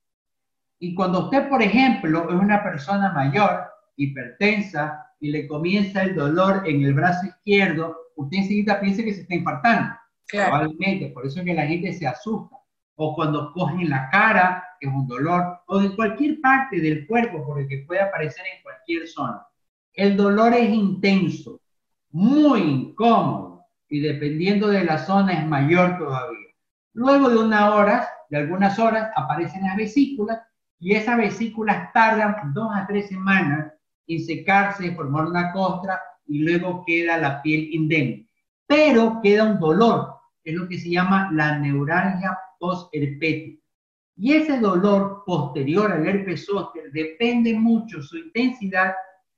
Y 0.80 0.94
cuando 0.96 1.26
usted, 1.26 1.48
por 1.50 1.62
ejemplo, 1.62 2.30
es 2.30 2.36
una 2.36 2.62
persona 2.62 3.12
mayor, 3.14 3.64
hipertensa, 3.96 5.08
y 5.20 5.32
le 5.32 5.48
comienza 5.48 6.04
el 6.04 6.16
dolor 6.16 6.64
en 6.66 6.84
el 6.84 6.94
brazo 6.94 7.26
izquierdo, 7.26 7.96
usted 8.18 8.40
enseguida 8.40 8.82
piensa 8.82 9.04
que 9.04 9.14
se 9.14 9.22
está 9.22 9.36
infartando. 9.36 9.96
Probablemente, 10.30 11.08
por 11.10 11.26
eso 11.26 11.40
es 11.40 11.46
que 11.46 11.54
la 11.54 11.66
gente 11.66 11.94
se 11.94 12.06
asusta 12.06 12.58
o 12.96 13.16
cuando 13.16 13.52
cogen 13.54 13.90
la 13.90 14.10
cara, 14.10 14.63
es 14.86 14.94
un 14.94 15.08
dolor, 15.08 15.60
o 15.68 15.80
de 15.80 15.96
cualquier 15.96 16.40
parte 16.42 16.80
del 16.80 17.08
cuerpo, 17.08 17.46
porque 17.46 17.84
puede 17.88 18.02
aparecer 18.02 18.46
en 18.56 18.64
cualquier 18.64 19.08
zona. 19.08 19.46
El 19.94 20.18
dolor 20.18 20.54
es 20.54 20.70
intenso, 20.70 21.60
muy 22.12 22.62
incómodo, 22.62 23.66
y 23.90 24.00
dependiendo 24.00 24.68
de 24.68 24.84
la 24.84 24.98
zona 24.98 25.34
es 25.34 25.48
mayor 25.48 25.98
todavía. 25.98 26.48
Luego 26.94 27.30
de 27.30 27.38
una 27.38 27.74
hora, 27.76 28.08
de 28.30 28.38
algunas 28.38 28.78
horas, 28.80 29.12
aparecen 29.16 29.64
las 29.64 29.78
vesículas, 29.78 30.40
y 30.80 30.96
esas 30.96 31.18
vesículas 31.18 31.94
tardan 31.94 32.54
dos 32.54 32.70
a 32.74 32.86
tres 32.86 33.08
semanas 33.08 33.72
en 34.08 34.26
secarse, 34.26 34.94
formar 34.96 35.26
una 35.26 35.52
costra 35.54 36.02
y 36.28 36.40
luego 36.40 36.84
queda 36.86 37.18
la 37.18 37.42
piel 37.42 37.70
indemne. 37.72 38.28
Pero 38.68 39.22
queda 39.22 39.46
un 39.46 39.60
dolor, 39.60 40.16
es 40.44 40.54
lo 40.56 40.68
que 40.68 40.78
se 40.78 40.90
llama 40.90 41.30
la 41.32 41.58
neuralgia 41.58 42.38
postherpética. 42.60 43.63
Y 44.16 44.34
ese 44.34 44.60
dolor 44.60 45.24
posterior 45.26 45.92
al 45.92 46.06
herpes 46.06 46.46
zóster 46.46 46.92
depende 46.92 47.54
mucho 47.54 48.02
su 48.02 48.18
intensidad 48.18 48.94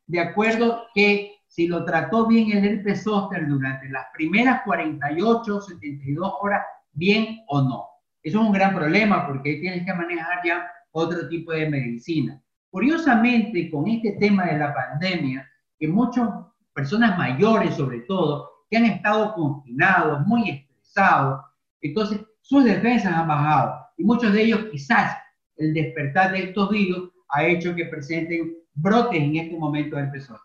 de 0.08 0.20
acuerdo 0.20 0.84
que 0.94 1.36
si 1.48 1.68
lo 1.68 1.86
trató 1.86 2.28
bien 2.28 2.52
el 2.52 2.66
herpes 2.66 3.04
zóster 3.04 3.48
durante 3.48 3.90
las 3.90 4.08
primeras 4.14 4.62
48, 4.66 5.62
72 5.62 6.34
horas, 6.42 6.66
bien 6.92 7.40
o 7.48 7.62
no. 7.62 7.86
Eso 8.22 8.42
es 8.42 8.46
un 8.48 8.52
gran 8.52 8.76
problema 8.76 9.26
porque 9.26 9.58
tienes 9.58 9.86
que 9.86 9.94
manejar 9.94 10.42
ya 10.44 10.68
otro 10.92 11.28
tipo 11.30 11.52
de 11.54 11.70
medicina. 11.70 12.42
Curiosamente, 12.70 13.70
con 13.72 13.88
este 13.88 14.14
tema 14.14 14.46
de 14.46 14.58
la 14.58 14.74
pandemia, 14.74 15.50
que 15.80 15.88
muchas 15.88 16.30
personas 16.74 17.18
mayores 17.18 17.76
sobre 17.76 18.02
todo, 18.02 18.66
que 18.70 18.78
han 18.78 18.86
estado 18.86 19.34
confinados, 19.34 20.26
muy 20.28 20.50
estresados, 20.50 21.46
entonces 21.82 22.20
sus 22.42 22.64
defensas 22.66 23.14
han 23.14 23.28
bajado 23.28 23.85
y 23.98 24.04
muchos 24.04 24.34
de 24.34 24.44
ellos 24.44 24.66
quizás 24.72 25.18
el 25.56 25.74
despertar 25.74 26.32
de 26.32 26.44
estos 26.46 26.70
virus 26.70 27.12
ha 27.30 27.46
hecho 27.46 27.76
que 27.76 27.86
presenten 27.86 28.58
brotes 28.74 29.22
en 29.22 29.36
este 29.38 29.58
momento 29.58 29.96
del 29.96 30.12
persona. 30.12 30.42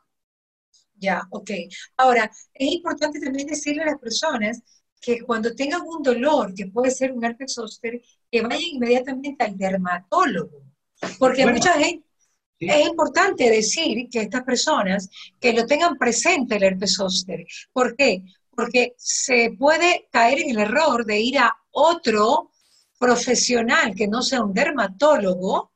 Ya, 0.97 1.27
ok. 1.31 1.51
Ahora, 1.97 2.31
es 2.55 2.73
importante 2.73 3.21
también 3.21 3.47
decirle 3.47 3.83
a 3.83 3.87
las 3.87 3.99
personas 3.99 4.63
que 5.01 5.23
cuando 5.23 5.55
tengan 5.55 5.81
un 5.87 6.03
dolor, 6.03 6.55
que 6.55 6.67
puede 6.67 6.91
ser 6.91 7.13
un 7.13 7.25
herpes 7.25 7.55
zóster, 7.55 8.01
que 8.31 8.43
vayan 8.43 8.61
inmediatamente 8.61 9.45
al 9.45 9.57
dermatólogo. 9.57 10.63
Porque 11.19 11.47
mucha 11.47 11.73
gente, 11.73 12.05
es 12.59 12.87
importante 12.87 13.49
decir 13.49 14.09
que 14.11 14.21
estas 14.21 14.43
personas 14.45 15.09
que 15.41 15.55
lo 15.55 15.65
tengan 15.65 15.97
presente 15.97 16.57
el 16.57 16.65
herpes 16.65 16.95
zóster. 16.95 17.47
¿Por 17.73 17.97
qué? 17.97 18.23
Porque 18.51 18.95
se 18.99 19.57
puede 19.59 20.09
caer 20.13 20.41
en 20.41 20.51
el 20.51 20.59
error 20.59 21.07
de 21.07 21.19
ir 21.19 21.39
a 21.39 21.57
otro 21.71 22.51
profesional 23.01 23.95
que 23.97 24.07
no 24.07 24.23
sea 24.23 24.43
un 24.43 24.53
dermatólogo 24.53 25.73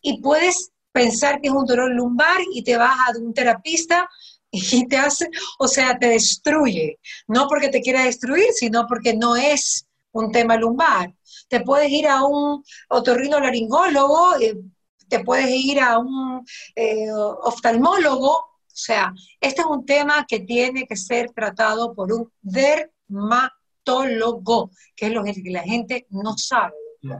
y 0.00 0.22
puedes 0.22 0.70
pensar 0.92 1.40
que 1.40 1.48
es 1.48 1.54
un 1.54 1.66
dolor 1.66 1.90
lumbar 1.90 2.38
y 2.52 2.62
te 2.62 2.76
vas 2.76 2.96
a 3.08 3.18
un 3.18 3.34
terapista 3.34 4.08
y 4.50 4.86
te 4.86 4.96
hace, 4.96 5.28
o 5.58 5.66
sea, 5.66 5.98
te 5.98 6.08
destruye, 6.08 7.00
no 7.26 7.48
porque 7.48 7.68
te 7.68 7.80
quiera 7.80 8.04
destruir, 8.04 8.52
sino 8.54 8.86
porque 8.86 9.14
no 9.14 9.34
es 9.34 9.86
un 10.12 10.30
tema 10.30 10.56
lumbar. 10.56 11.12
Te 11.48 11.60
puedes 11.60 11.90
ir 11.90 12.06
a 12.06 12.22
un 12.24 12.62
otorrinolaringólogo, 12.90 14.36
eh, 14.40 14.60
te 15.08 15.24
puedes 15.24 15.50
ir 15.50 15.80
a 15.80 15.98
un 15.98 16.44
eh, 16.76 17.10
oftalmólogo, 17.10 18.30
o 18.30 18.74
sea, 18.74 19.12
este 19.40 19.62
es 19.62 19.66
un 19.66 19.84
tema 19.84 20.26
que 20.28 20.40
tiene 20.40 20.86
que 20.86 20.96
ser 20.96 21.30
tratado 21.32 21.94
por 21.94 22.12
un 22.12 22.30
dermatólogo, 22.40 23.61
que 23.84 25.06
es 25.06 25.12
lo 25.12 25.24
que 25.24 25.42
la 25.50 25.62
gente 25.62 26.06
no 26.10 26.36
sabe. 26.36 26.74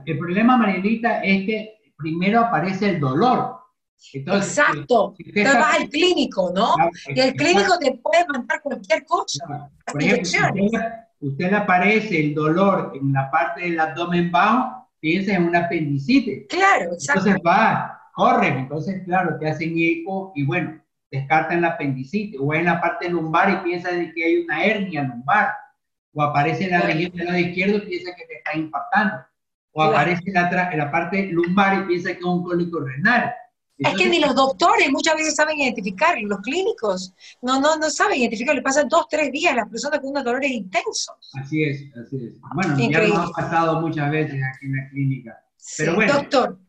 El 0.05 0.17
problema, 0.17 0.57
Marielita, 0.57 1.21
es 1.23 1.45
que 1.45 1.79
primero 1.97 2.41
aparece 2.41 2.89
el 2.89 2.99
dolor, 2.99 3.63
Exacto. 4.13 5.15
Entonces 5.17 5.53
vas 5.53 5.79
al 5.79 5.89
clínico, 5.89 6.51
¿no? 6.53 6.75
y 7.07 7.19
el 7.19 7.33
clínico 7.33 7.77
te 7.79 7.93
puede 7.93 8.25
mandar 8.27 8.61
cualquier 8.61 9.05
cosa. 9.05 9.71
Por 9.91 10.03
ejemplo, 10.03 10.79
usted, 11.19 11.51
le 11.51 11.55
aparece 11.55 12.19
el 12.19 12.35
dolor 12.35 12.91
en 12.95 13.13
la 13.13 13.31
parte 13.31 13.61
del 13.61 13.79
abdomen 13.79 14.31
bajo, 14.31 14.89
piensa 14.99 15.33
en 15.33 15.43
una 15.45 15.65
apendicitis. 15.65 16.45
Claro, 16.49 16.93
exacto. 16.93 17.27
Entonces 17.27 17.41
va, 17.45 17.99
corre, 18.13 18.47
entonces 18.47 19.03
claro, 19.05 19.37
te 19.39 19.49
hacen 19.49 19.73
eco 19.77 20.33
y 20.35 20.45
bueno, 20.45 20.81
descartan 21.09 21.61
la 21.61 21.69
apendicitis. 21.69 22.39
O 22.39 22.53
en 22.53 22.65
la 22.65 22.81
parte 22.81 23.09
lumbar 23.09 23.49
y 23.51 23.63
piensa 23.63 23.91
de 23.91 24.13
que 24.13 24.25
hay 24.25 24.37
una 24.39 24.63
hernia 24.63 25.03
lumbar. 25.03 25.53
O 26.13 26.21
aparece 26.21 26.65
en 26.65 26.71
la 26.71 26.81
región 26.81 27.11
del 27.15 27.25
lado 27.25 27.39
izquierdo 27.39 27.77
y 27.77 27.81
piensa 27.81 28.15
que 28.15 28.25
te 28.25 28.37
está 28.37 28.55
impactando. 28.55 29.15
O 29.71 29.81
aparece 29.81 30.21
en 30.25 30.33
la, 30.33 30.75
la 30.75 30.91
parte 30.91 31.27
lumbar 31.31 31.81
y 31.81 31.87
piensa 31.87 32.11
que 32.13 32.19
es 32.19 32.25
un 32.25 32.43
cólico 32.43 32.79
renal 32.79 33.33
es 33.77 33.95
que 33.95 34.07
ni 34.07 34.19
los 34.19 34.35
doctores 34.35 34.89
muchas 34.91 35.15
veces 35.15 35.35
saben 35.35 35.59
identificar, 35.59 36.15
los 36.21 36.39
clínicos 36.39 37.13
no, 37.41 37.59
no, 37.59 37.75
no 37.77 37.89
saben 37.89 38.19
identificar, 38.19 38.55
le 38.55 38.61
pasan 38.61 38.87
dos, 38.87 39.07
tres 39.09 39.31
días 39.31 39.53
a 39.53 39.57
las 39.57 39.69
personas 39.69 39.99
con 39.99 40.11
unos 40.11 40.23
dolores 40.23 40.51
intensos. 40.51 41.15
Así 41.33 41.63
es, 41.63 41.83
así 41.97 42.17
es. 42.17 42.39
Bueno, 42.53 42.77
ya 42.77 43.07
nos 43.07 43.29
ha 43.29 43.31
pasado 43.31 43.81
muchas 43.81 44.11
veces 44.11 44.41
aquí 44.43 44.67
en 44.67 44.75
la 44.75 44.89
clínica. 44.89 45.43
Pero 45.77 45.95
bueno, 45.95 46.13
doctor, 46.13 46.59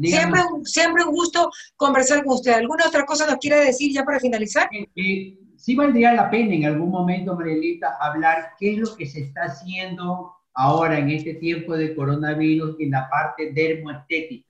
siempre, 0.00 0.40
siempre 0.64 1.04
un 1.04 1.12
gusto 1.12 1.50
conversar 1.76 2.24
con 2.24 2.34
usted. 2.34 2.52
¿Alguna 2.52 2.86
otra 2.86 3.04
cosa 3.04 3.26
nos 3.26 3.36
quiere 3.36 3.60
decir 3.60 3.92
ya 3.92 4.04
para 4.04 4.18
finalizar? 4.18 4.68
Eh, 4.72 4.88
eh, 4.96 5.38
sí 5.64 5.74
valdría 5.74 6.12
la 6.12 6.28
pena 6.28 6.54
en 6.54 6.66
algún 6.66 6.90
momento, 6.90 7.34
Marielita, 7.34 7.96
hablar 7.98 8.50
qué 8.58 8.74
es 8.74 8.78
lo 8.80 8.94
que 8.96 9.06
se 9.06 9.22
está 9.22 9.44
haciendo 9.44 10.34
ahora 10.52 10.98
en 10.98 11.08
este 11.08 11.34
tiempo 11.34 11.74
de 11.74 11.94
coronavirus 11.94 12.76
en 12.80 12.90
la 12.90 13.08
parte 13.08 13.50
dermoestética. 13.50 14.46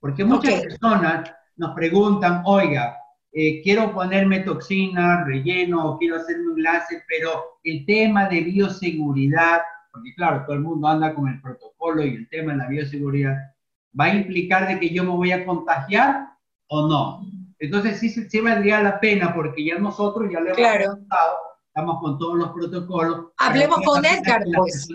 Porque 0.00 0.24
muchas 0.24 0.62
personas 0.62 1.30
nos 1.56 1.74
preguntan, 1.74 2.42
oiga, 2.46 2.96
eh, 3.30 3.60
quiero 3.62 3.92
ponerme 3.92 4.40
toxina, 4.40 5.22
relleno, 5.26 5.86
o 5.86 5.98
quiero 5.98 6.16
hacerme 6.16 6.54
un 6.54 6.62
láser, 6.62 7.02
pero 7.06 7.58
el 7.62 7.84
tema 7.84 8.26
de 8.30 8.40
bioseguridad, 8.40 9.60
porque 9.92 10.14
claro, 10.14 10.44
todo 10.46 10.56
el 10.56 10.62
mundo 10.62 10.88
anda 10.88 11.14
con 11.14 11.28
el 11.28 11.42
protocolo 11.42 12.02
y 12.02 12.14
el 12.14 12.28
tema 12.30 12.52
de 12.52 12.58
la 12.58 12.68
bioseguridad, 12.68 13.36
¿va 14.00 14.06
a 14.06 14.14
implicar 14.14 14.66
de 14.66 14.80
que 14.80 14.88
yo 14.88 15.04
me 15.04 15.10
voy 15.10 15.30
a 15.30 15.44
contagiar 15.44 16.26
o 16.68 16.88
no? 16.88 17.43
Entonces 17.58 17.98
sí, 17.98 18.08
sí 18.08 18.40
valdría 18.40 18.82
la 18.82 19.00
pena 19.00 19.34
porque 19.34 19.64
ya 19.64 19.78
nosotros 19.78 20.30
ya 20.32 20.40
le 20.40 20.50
hemos 20.50 20.56
claro. 20.56 20.98
estamos 21.68 22.00
con 22.00 22.18
todos 22.18 22.38
los 22.38 22.52
protocolos. 22.52 23.32
Hablemos 23.38 23.80
con 23.84 24.04
Edgar, 24.04 24.42
pues. 24.56 24.88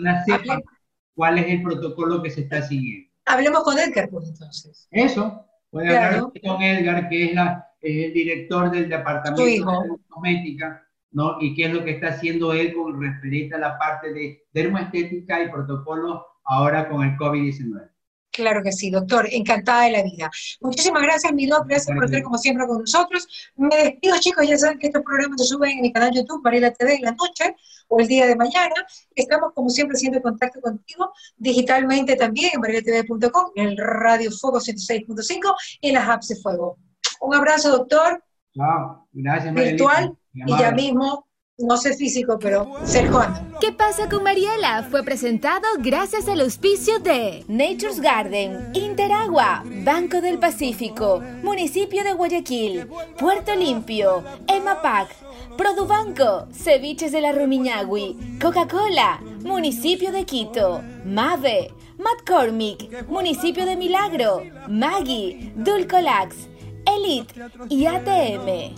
¿Cuál 1.14 1.38
es 1.38 1.48
el 1.48 1.62
protocolo 1.62 2.22
que 2.22 2.30
se 2.30 2.42
está 2.42 2.62
siguiendo? 2.62 3.10
Hablemos 3.26 3.62
con 3.62 3.78
Edgar, 3.78 4.08
pues 4.10 4.28
entonces. 4.28 4.88
Eso, 4.90 5.46
Puede 5.70 5.96
hablar 5.96 6.20
con 6.20 6.62
Edgar, 6.62 7.08
que 7.08 7.26
es, 7.26 7.34
la, 7.34 7.68
el 7.80 8.12
director 8.12 8.70
del 8.70 8.88
departamento 8.88 9.44
de 9.44 9.98
cosmética, 10.08 10.86
¿no? 11.12 11.36
Y 11.40 11.54
qué 11.54 11.66
es 11.66 11.72
lo 11.72 11.84
que 11.84 11.92
está 11.92 12.08
haciendo 12.08 12.52
él 12.52 12.74
con 12.74 13.00
referente 13.00 13.54
a 13.54 13.58
la 13.58 13.78
parte 13.78 14.12
de 14.12 14.46
dermoestética 14.52 15.42
y 15.42 15.50
protocolo 15.50 16.26
ahora 16.44 16.88
con 16.88 17.04
el 17.04 17.16
COVID-19. 17.16 17.88
Claro 18.32 18.62
que 18.62 18.72
sí, 18.72 18.90
doctor, 18.90 19.28
encantada 19.30 19.84
de 19.84 19.90
la 19.90 20.02
vida. 20.02 20.30
Muchísimas 20.60 21.02
gracias, 21.02 21.32
mi 21.32 21.46
doctor, 21.46 21.68
gracias 21.68 21.94
por 21.94 22.04
estar 22.04 22.22
como 22.22 22.38
siempre 22.38 22.66
con 22.66 22.78
nosotros. 22.78 23.26
Me 23.56 23.76
despido, 23.76 24.18
chicos, 24.20 24.48
ya 24.48 24.56
saben 24.56 24.78
que 24.78 24.86
estos 24.86 25.02
programas 25.02 25.40
se 25.40 25.48
suben 25.48 25.72
en 25.72 25.80
mi 25.82 25.92
canal 25.92 26.12
YouTube, 26.14 26.42
la 26.44 26.72
TV, 26.72 26.94
en 26.94 27.02
la 27.02 27.12
noche 27.12 27.56
o 27.88 27.98
el 27.98 28.06
día 28.06 28.26
de 28.26 28.36
mañana. 28.36 28.74
Estamos, 29.14 29.52
como 29.54 29.68
siempre, 29.68 29.96
haciendo 29.96 30.22
contacto 30.22 30.60
contigo 30.60 31.12
digitalmente 31.36 32.14
también 32.16 32.50
en 32.54 32.60
marilatv.com, 32.60 33.50
en 33.56 33.68
el 33.68 33.76
Radio 33.76 34.30
Fuego 34.30 34.60
106.5 34.60 35.54
y 35.80 35.88
en 35.88 35.94
las 35.94 36.08
apps 36.08 36.28
de 36.28 36.36
Fuego. 36.36 36.78
Un 37.20 37.34
abrazo, 37.34 37.70
doctor. 37.70 38.22
Chao, 38.54 39.08
gracias, 39.12 39.54
Virtual 39.54 40.16
y 40.34 40.58
ya 40.58 40.70
mismo 40.70 41.26
no 41.62 41.76
sé 41.76 41.96
físico, 41.96 42.38
pero 42.40 42.72
cercano. 42.84 43.50
¿Qué 43.60 43.72
pasa 43.72 44.08
con 44.08 44.22
Mariela? 44.22 44.86
Fue 44.90 45.02
presentado 45.02 45.66
gracias 45.78 46.28
al 46.28 46.40
auspicio 46.40 46.98
de 46.98 47.44
Nature's 47.48 48.00
Garden, 48.00 48.70
Interagua, 48.74 49.62
Banco 49.84 50.20
del 50.20 50.38
Pacífico, 50.38 51.22
Municipio 51.42 52.04
de 52.04 52.12
Guayaquil, 52.12 52.86
Puerto 53.18 53.54
Limpio, 53.54 54.24
EMAPAC, 54.46 55.08
Produbanco, 55.56 56.46
Ceviches 56.52 57.12
de 57.12 57.20
la 57.20 57.32
Rumiñahui, 57.32 58.38
Coca-Cola, 58.40 59.20
Municipio 59.42 60.12
de 60.12 60.24
Quito, 60.24 60.82
Mave, 61.04 61.72
McCormick, 61.98 63.06
Municipio 63.08 63.66
de 63.66 63.76
Milagro, 63.76 64.42
Maggie, 64.68 65.52
Dulcolax, 65.54 66.48
Elite 66.86 67.34
y 67.68 67.86
ATM. 67.86 68.74